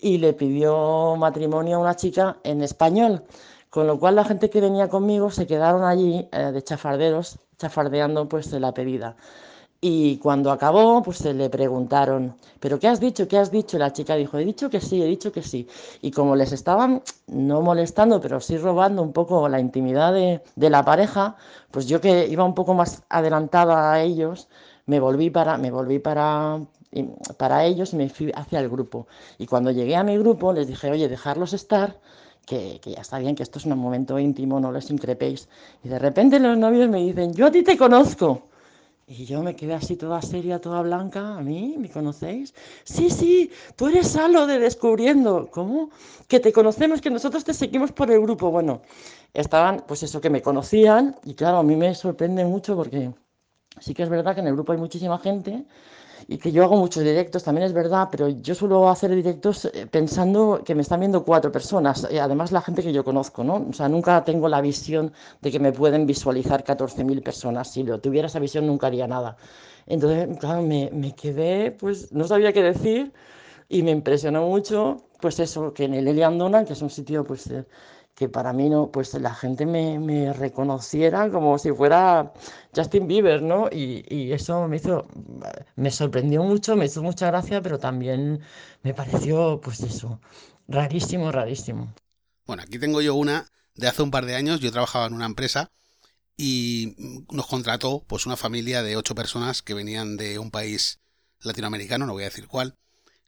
y 0.00 0.18
le 0.18 0.32
pidió 0.32 1.16
matrimonio 1.16 1.76
a 1.76 1.80
una 1.80 1.96
chica 1.96 2.38
en 2.44 2.62
español. 2.62 3.22
Con 3.70 3.86
lo 3.86 3.98
cual 3.98 4.16
la 4.16 4.24
gente 4.24 4.50
que 4.50 4.60
venía 4.60 4.88
conmigo 4.88 5.30
se 5.30 5.46
quedaron 5.46 5.84
allí 5.84 6.28
eh, 6.32 6.52
de 6.52 6.62
chafarderos, 6.62 7.38
chafardeando 7.58 8.28
pues 8.28 8.52
la 8.52 8.72
pedida 8.72 9.16
Y 9.86 10.16
cuando 10.16 10.50
acabó, 10.50 11.02
pues 11.02 11.18
se 11.18 11.34
le 11.34 11.50
preguntaron, 11.50 12.34
¿pero 12.58 12.78
qué 12.78 12.88
has 12.88 13.00
dicho? 13.00 13.28
¿Qué 13.28 13.36
has 13.36 13.50
dicho? 13.50 13.76
Y 13.76 13.80
la 13.80 13.92
chica 13.92 14.14
dijo, 14.14 14.38
he 14.38 14.44
dicho 14.46 14.70
que 14.70 14.80
sí, 14.80 15.02
he 15.02 15.04
dicho 15.04 15.30
que 15.30 15.42
sí. 15.42 15.68
Y 16.00 16.10
como 16.10 16.36
les 16.36 16.52
estaban 16.52 17.02
no 17.26 17.60
molestando, 17.60 18.18
pero 18.18 18.40
sí 18.40 18.56
robando 18.56 19.02
un 19.02 19.12
poco 19.12 19.46
la 19.46 19.60
intimidad 19.60 20.14
de, 20.14 20.40
la 20.70 20.82
pareja, 20.86 21.36
pues 21.70 21.86
yo 21.86 22.00
que 22.00 22.26
iba 22.26 22.44
un 22.44 22.54
poco 22.54 22.72
más 22.72 23.02
adelantada 23.10 23.92
a 23.92 24.00
ellos, 24.00 24.48
me 24.86 25.00
volví 25.00 25.28
para, 25.28 25.58
me 25.58 25.70
volví 25.70 25.98
para, 25.98 26.60
para 27.36 27.66
ellos 27.66 27.92
y 27.92 27.96
me 27.96 28.08
fui 28.08 28.32
hacia 28.34 28.60
el 28.60 28.70
grupo. 28.70 29.06
Y 29.36 29.46
cuando 29.46 29.70
llegué 29.70 29.96
a 29.96 30.02
mi 30.02 30.16
grupo 30.16 30.54
les 30.54 30.66
dije, 30.66 30.90
oye, 30.90 31.10
dejarlos 31.10 31.52
estar, 31.52 32.00
que, 32.46 32.80
que, 32.80 32.92
ya 32.92 33.02
está 33.02 33.18
bien, 33.18 33.36
que 33.36 33.42
esto 33.42 33.58
es 33.58 33.66
un 33.66 33.78
momento 33.78 34.18
íntimo, 34.18 34.60
no 34.60 34.72
les 34.72 34.90
increpéis. 34.90 35.46
Y 35.82 35.88
de 35.88 35.98
repente 35.98 36.40
los 36.40 36.56
novios 36.56 36.88
me 36.88 37.00
dicen, 37.00 37.34
yo 37.34 37.48
a 37.48 37.50
ti 37.50 37.62
te 37.62 37.76
conozco. 37.76 38.44
Y 39.06 39.26
yo 39.26 39.42
me 39.42 39.54
quedé 39.54 39.74
así 39.74 39.96
toda 39.96 40.22
seria, 40.22 40.60
toda 40.60 40.80
blanca. 40.82 41.36
¿A 41.36 41.42
mí? 41.42 41.76
¿Me 41.78 41.90
conocéis? 41.90 42.54
Sí, 42.84 43.10
sí, 43.10 43.50
tú 43.76 43.88
eres 43.88 44.08
Salo 44.08 44.46
de 44.46 44.58
Descubriendo. 44.58 45.48
¿Cómo? 45.50 45.90
Que 46.26 46.40
te 46.40 46.52
conocemos, 46.52 47.00
que 47.00 47.10
nosotros 47.10 47.44
te 47.44 47.52
seguimos 47.52 47.92
por 47.92 48.10
el 48.10 48.20
grupo. 48.20 48.50
Bueno, 48.50 48.80
estaban, 49.34 49.84
pues 49.86 50.02
eso, 50.02 50.20
que 50.20 50.30
me 50.30 50.40
conocían. 50.40 51.16
Y 51.24 51.34
claro, 51.34 51.58
a 51.58 51.62
mí 51.62 51.76
me 51.76 51.94
sorprende 51.94 52.44
mucho 52.44 52.76
porque 52.76 53.12
sí 53.78 53.92
que 53.92 54.04
es 54.04 54.08
verdad 54.08 54.34
que 54.34 54.40
en 54.40 54.46
el 54.46 54.54
grupo 54.54 54.72
hay 54.72 54.78
muchísima 54.78 55.18
gente 55.18 55.64
y 56.28 56.38
que 56.38 56.52
yo 56.52 56.64
hago 56.64 56.76
muchos 56.76 57.02
directos, 57.02 57.44
también 57.44 57.66
es 57.66 57.72
verdad, 57.72 58.08
pero 58.10 58.28
yo 58.28 58.54
suelo 58.54 58.88
hacer 58.88 59.14
directos 59.14 59.66
eh, 59.66 59.86
pensando 59.90 60.62
que 60.64 60.74
me 60.74 60.82
están 60.82 61.00
viendo 61.00 61.24
cuatro 61.24 61.52
personas, 61.52 62.06
y 62.10 62.18
además 62.18 62.52
la 62.52 62.62
gente 62.62 62.82
que 62.82 62.92
yo 62.92 63.04
conozco, 63.04 63.44
¿no? 63.44 63.66
O 63.70 63.72
sea, 63.72 63.88
nunca 63.88 64.24
tengo 64.24 64.48
la 64.48 64.60
visión 64.60 65.12
de 65.40 65.50
que 65.50 65.60
me 65.60 65.72
pueden 65.72 66.06
visualizar 66.06 66.64
14.000 66.64 67.22
personas. 67.22 67.70
Si 67.72 67.82
lo 67.82 68.00
tuviera 68.00 68.26
esa 68.26 68.38
visión, 68.38 68.66
nunca 68.66 68.86
haría 68.88 69.06
nada. 69.06 69.36
Entonces, 69.86 70.36
claro, 70.38 70.62
me, 70.62 70.90
me 70.92 71.14
quedé, 71.14 71.70
pues 71.72 72.12
no 72.12 72.26
sabía 72.26 72.52
qué 72.52 72.62
decir 72.62 73.12
y 73.68 73.82
me 73.82 73.90
impresionó 73.90 74.46
mucho, 74.46 75.04
pues 75.20 75.40
eso, 75.40 75.72
que 75.74 75.84
en 75.84 75.94
el 75.94 76.08
Elian 76.08 76.38
que 76.64 76.72
es 76.72 76.82
un 76.82 76.90
sitio, 76.90 77.24
pues... 77.24 77.46
Eh, 77.50 77.64
que 78.14 78.28
para 78.28 78.52
mí 78.52 78.68
no, 78.68 78.90
pues 78.90 79.14
la 79.14 79.34
gente 79.34 79.66
me, 79.66 79.98
me 79.98 80.32
reconociera 80.32 81.30
como 81.30 81.58
si 81.58 81.72
fuera 81.72 82.32
Justin 82.74 83.08
Bieber, 83.08 83.42
¿no? 83.42 83.68
Y, 83.70 84.04
y, 84.08 84.32
eso 84.32 84.68
me 84.68 84.76
hizo, 84.76 85.06
me 85.76 85.90
sorprendió 85.90 86.42
mucho, 86.44 86.76
me 86.76 86.86
hizo 86.86 87.02
mucha 87.02 87.26
gracia, 87.26 87.60
pero 87.60 87.78
también 87.78 88.40
me 88.82 88.94
pareció, 88.94 89.60
pues 89.60 89.80
eso, 89.80 90.20
rarísimo, 90.68 91.32
rarísimo. 91.32 91.92
Bueno, 92.46 92.62
aquí 92.62 92.78
tengo 92.78 93.00
yo 93.00 93.14
una 93.14 93.46
de 93.74 93.88
hace 93.88 94.02
un 94.02 94.10
par 94.10 94.26
de 94.26 94.36
años, 94.36 94.60
yo 94.60 94.70
trabajaba 94.70 95.06
en 95.06 95.14
una 95.14 95.26
empresa 95.26 95.72
y 96.36 97.24
nos 97.30 97.46
contrató 97.46 98.04
pues 98.06 98.26
una 98.26 98.36
familia 98.36 98.82
de 98.82 98.96
ocho 98.96 99.14
personas 99.14 99.62
que 99.62 99.74
venían 99.74 100.16
de 100.16 100.38
un 100.38 100.50
país 100.50 101.00
latinoamericano, 101.40 102.06
no 102.06 102.12
voy 102.12 102.22
a 102.22 102.26
decir 102.26 102.46
cuál, 102.46 102.76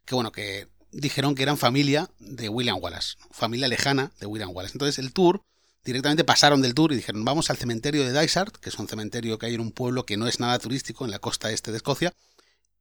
que 0.05 0.15
bueno, 0.15 0.31
que 0.31 0.67
dijeron 0.99 1.35
que 1.35 1.43
eran 1.43 1.57
familia 1.57 2.09
de 2.19 2.49
William 2.49 2.77
Wallace, 2.81 3.17
familia 3.31 3.67
lejana 3.67 4.11
de 4.19 4.25
William 4.25 4.49
Wallace. 4.51 4.73
Entonces 4.73 4.97
el 4.97 5.13
tour, 5.13 5.43
directamente 5.85 6.23
pasaron 6.23 6.61
del 6.61 6.73
tour 6.73 6.91
y 6.91 6.95
dijeron, 6.95 7.23
vamos 7.23 7.49
al 7.49 7.57
cementerio 7.57 8.03
de 8.03 8.19
Dysart, 8.19 8.55
que 8.57 8.69
es 8.69 8.79
un 8.79 8.87
cementerio 8.87 9.37
que 9.37 9.45
hay 9.45 9.53
en 9.53 9.61
un 9.61 9.71
pueblo 9.71 10.05
que 10.05 10.17
no 10.17 10.27
es 10.27 10.39
nada 10.39 10.57
turístico, 10.57 11.05
en 11.05 11.11
la 11.11 11.19
costa 11.19 11.51
este 11.51 11.71
de 11.71 11.77
Escocia, 11.77 12.13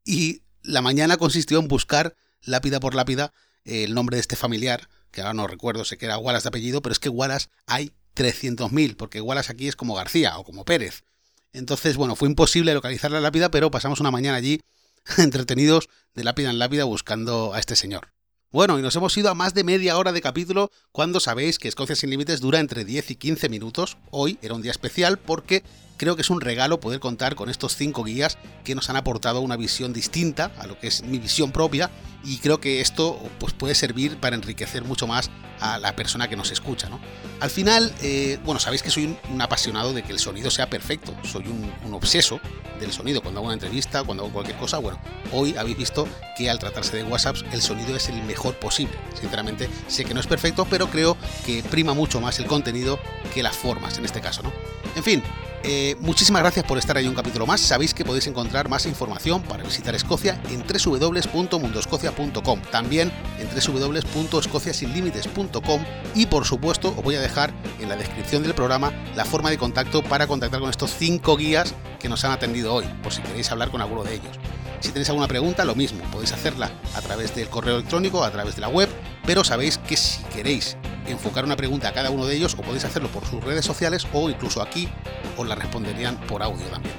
y 0.04 0.42
la 0.62 0.80
mañana 0.80 1.18
consistió 1.18 1.58
en 1.58 1.68
buscar 1.68 2.16
lápida 2.42 2.80
por 2.80 2.94
lápida 2.94 3.32
el 3.64 3.94
nombre 3.94 4.16
de 4.16 4.22
este 4.22 4.36
familiar, 4.36 4.88
que 5.10 5.20
ahora 5.20 5.34
no 5.34 5.46
recuerdo, 5.46 5.84
sé 5.84 5.98
que 5.98 6.06
era 6.06 6.18
Wallace 6.18 6.44
de 6.44 6.48
apellido, 6.48 6.80
pero 6.80 6.92
es 6.92 6.98
que 6.98 7.08
Wallace 7.10 7.48
hay 7.66 7.92
300.000, 8.14 8.96
porque 8.96 9.20
Wallace 9.20 9.52
aquí 9.52 9.68
es 9.68 9.76
como 9.76 9.94
García 9.94 10.38
o 10.38 10.44
como 10.44 10.64
Pérez. 10.64 11.04
Entonces, 11.52 11.96
bueno, 11.96 12.16
fue 12.16 12.28
imposible 12.28 12.72
localizar 12.72 13.10
la 13.10 13.20
lápida, 13.20 13.50
pero 13.50 13.70
pasamos 13.70 14.00
una 14.00 14.10
mañana 14.10 14.38
allí 14.38 14.60
entretenidos 15.18 15.88
de 16.14 16.24
lápida 16.24 16.50
en 16.50 16.58
lápida 16.58 16.84
buscando 16.84 17.54
a 17.54 17.58
este 17.58 17.76
señor. 17.76 18.12
Bueno, 18.50 18.78
y 18.78 18.82
nos 18.82 18.96
hemos 18.96 19.16
ido 19.16 19.28
a 19.28 19.34
más 19.34 19.54
de 19.54 19.64
media 19.64 19.98
hora 19.98 20.12
de 20.12 20.22
capítulo 20.22 20.70
cuando 20.92 21.20
sabéis 21.20 21.58
que 21.58 21.68
Escocia 21.68 21.96
sin 21.96 22.10
Límites 22.10 22.40
dura 22.40 22.60
entre 22.60 22.84
10 22.84 23.10
y 23.10 23.16
15 23.16 23.48
minutos. 23.48 23.98
Hoy 24.10 24.38
era 24.40 24.54
un 24.54 24.62
día 24.62 24.70
especial 24.70 25.18
porque 25.18 25.62
creo 25.96 26.16
que 26.16 26.22
es 26.22 26.30
un 26.30 26.40
regalo 26.40 26.80
poder 26.80 27.00
contar 27.00 27.34
con 27.34 27.48
estos 27.48 27.76
cinco 27.76 28.04
guías 28.04 28.38
que 28.64 28.74
nos 28.74 28.90
han 28.90 28.96
aportado 28.96 29.40
una 29.40 29.56
visión 29.56 29.92
distinta 29.92 30.52
a 30.58 30.66
lo 30.66 30.78
que 30.78 30.88
es 30.88 31.02
mi 31.02 31.18
visión 31.18 31.52
propia 31.52 31.90
y 32.24 32.38
creo 32.38 32.60
que 32.60 32.80
esto 32.80 33.20
pues, 33.38 33.52
puede 33.52 33.74
servir 33.74 34.18
para 34.18 34.34
enriquecer 34.34 34.84
mucho 34.84 35.06
más 35.06 35.30
a 35.60 35.78
la 35.78 35.94
persona 35.94 36.28
que 36.28 36.36
nos 36.36 36.50
escucha. 36.50 36.88
¿no? 36.88 37.00
Al 37.40 37.50
final, 37.50 37.94
eh, 38.02 38.38
bueno, 38.44 38.60
sabéis 38.60 38.82
que 38.82 38.90
soy 38.90 39.16
un, 39.30 39.40
apasionado 39.40 39.92
de 39.92 40.02
que 40.02 40.12
el 40.12 40.18
sonido 40.18 40.50
sea 40.50 40.68
perfecto, 40.68 41.14
soy 41.22 41.46
un, 41.46 41.72
un, 41.84 41.94
obseso 41.94 42.40
del 42.80 42.92
sonido 42.92 43.22
cuando 43.22 43.40
hago 43.40 43.46
una 43.46 43.54
entrevista, 43.54 44.02
cuando 44.02 44.24
hago 44.24 44.32
cualquier 44.32 44.58
cosa. 44.58 44.78
Bueno, 44.78 44.98
hoy 45.32 45.56
habéis 45.56 45.78
visto 45.78 46.08
que 46.36 46.50
al 46.50 46.58
tratarse 46.58 46.96
de 46.96 47.04
WhatsApp 47.04 47.36
el 47.52 47.62
sonido 47.62 47.94
es 47.96 48.08
el 48.08 48.22
mejor 48.24 48.56
posible. 48.56 48.94
Sinceramente, 49.18 49.68
sé 49.88 50.04
que 50.04 50.12
no 50.12 50.20
es 50.20 50.26
perfecto, 50.26 50.66
pero 50.68 50.88
creo 50.90 51.16
que 51.44 51.62
prima 51.62 51.94
mucho 51.94 52.20
más 52.20 52.38
el 52.38 52.46
contenido 52.46 52.98
que 53.32 53.42
las 53.42 53.56
formas 53.56 53.98
en 53.98 54.04
este 54.04 54.20
caso. 54.20 54.42
¿no? 54.42 54.52
En 54.94 55.04
fin, 55.04 55.22
eh, 55.68 55.96
muchísimas 55.98 56.42
gracias 56.42 56.64
por 56.64 56.78
estar 56.78 56.96
ahí 56.96 57.08
un 57.08 57.16
capítulo 57.16 57.44
más. 57.44 57.60
Sabéis 57.60 57.92
que 57.92 58.04
podéis 58.04 58.28
encontrar 58.28 58.68
más 58.68 58.86
información 58.86 59.42
para 59.42 59.64
visitar 59.64 59.96
Escocia 59.96 60.40
en 60.48 60.62
www.mundoscocia.com, 60.64 62.60
también 62.70 63.10
en 63.40 63.48
www.escociasinlimites.com 63.48 65.84
y 66.14 66.26
por 66.26 66.44
supuesto 66.44 66.94
os 66.96 67.02
voy 67.02 67.16
a 67.16 67.20
dejar 67.20 67.52
en 67.80 67.88
la 67.88 67.96
descripción 67.96 68.44
del 68.44 68.54
programa 68.54 68.92
la 69.16 69.24
forma 69.24 69.50
de 69.50 69.58
contacto 69.58 70.04
para 70.04 70.28
contactar 70.28 70.60
con 70.60 70.70
estos 70.70 70.94
cinco 70.96 71.36
guías 71.36 71.74
que 71.98 72.08
nos 72.08 72.24
han 72.24 72.30
atendido 72.30 72.72
hoy, 72.72 72.84
por 73.02 73.12
si 73.12 73.20
queréis 73.22 73.50
hablar 73.50 73.72
con 73.72 73.80
alguno 73.80 74.04
de 74.04 74.14
ellos. 74.14 74.38
Si 74.78 74.90
tenéis 74.90 75.08
alguna 75.08 75.26
pregunta, 75.26 75.64
lo 75.64 75.74
mismo, 75.74 75.98
podéis 76.12 76.32
hacerla 76.32 76.70
a 76.94 77.00
través 77.00 77.34
del 77.34 77.48
correo 77.48 77.74
electrónico, 77.76 78.22
a 78.22 78.30
través 78.30 78.54
de 78.54 78.60
la 78.60 78.68
web, 78.68 78.88
pero 79.24 79.42
sabéis 79.42 79.78
que 79.78 79.96
si 79.96 80.22
queréis 80.24 80.76
enfocar 81.08 81.44
una 81.44 81.56
pregunta 81.56 81.88
a 81.88 81.92
cada 81.92 82.10
uno 82.10 82.26
de 82.26 82.36
ellos, 82.36 82.54
o 82.54 82.62
podéis 82.62 82.84
hacerlo 82.84 83.08
por 83.08 83.26
sus 83.26 83.42
redes 83.42 83.64
sociales 83.64 84.06
o 84.12 84.28
incluso 84.30 84.62
aquí 84.62 84.88
os 85.36 85.46
la 85.46 85.54
responderían 85.54 86.16
por 86.26 86.42
audio 86.42 86.66
también. 86.66 86.94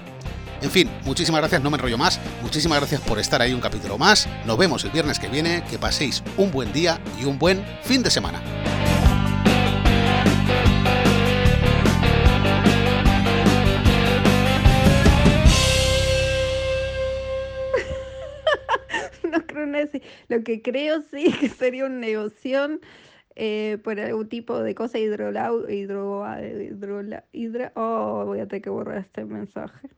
En 0.61 0.71
fin, 0.71 0.89
muchísimas 1.03 1.41
gracias, 1.41 1.61
no 1.61 1.69
me 1.69 1.75
enrollo 1.75 1.99
más, 1.99 2.19
muchísimas 2.41 2.79
gracias 2.79 3.01
por 3.01 3.19
estar 3.19 3.41
ahí 3.41 3.53
un 3.53 3.61
capítulo 3.61 3.99
más, 3.99 4.27
nos 4.45 4.57
vemos 4.57 4.83
el 4.83 4.89
viernes 4.91 5.19
que 5.19 5.27
viene, 5.27 5.63
que 5.69 5.77
paséis 5.77 6.23
un 6.35 6.51
buen 6.51 6.73
día 6.73 6.99
y 7.19 7.25
un 7.25 7.37
buen 7.37 7.63
fin 7.83 8.01
de 8.01 8.09
semana. 8.09 8.41
no 19.31 19.45
creo 19.45 19.63
en 19.63 20.01
Lo 20.27 20.43
que 20.43 20.63
creo 20.63 21.03
sí 21.11 21.31
que 21.39 21.49
sería 21.49 21.85
un 21.85 21.99
negocio 21.99 22.79
eh, 23.39 23.77
por 23.83 23.99
algún 23.99 24.27
tipo 24.29 24.59
de 24.59 24.73
cosa 24.73 24.97
hidrolau, 24.97 25.69
hidro, 25.69 26.25
hidro, 26.41 27.01
hidro, 27.31 27.71
oh, 27.75 28.25
voy 28.25 28.39
a 28.39 28.47
tener 28.47 28.63
que 28.63 28.69
borrar 28.71 28.97
este 28.97 29.25
mensaje. 29.25 29.89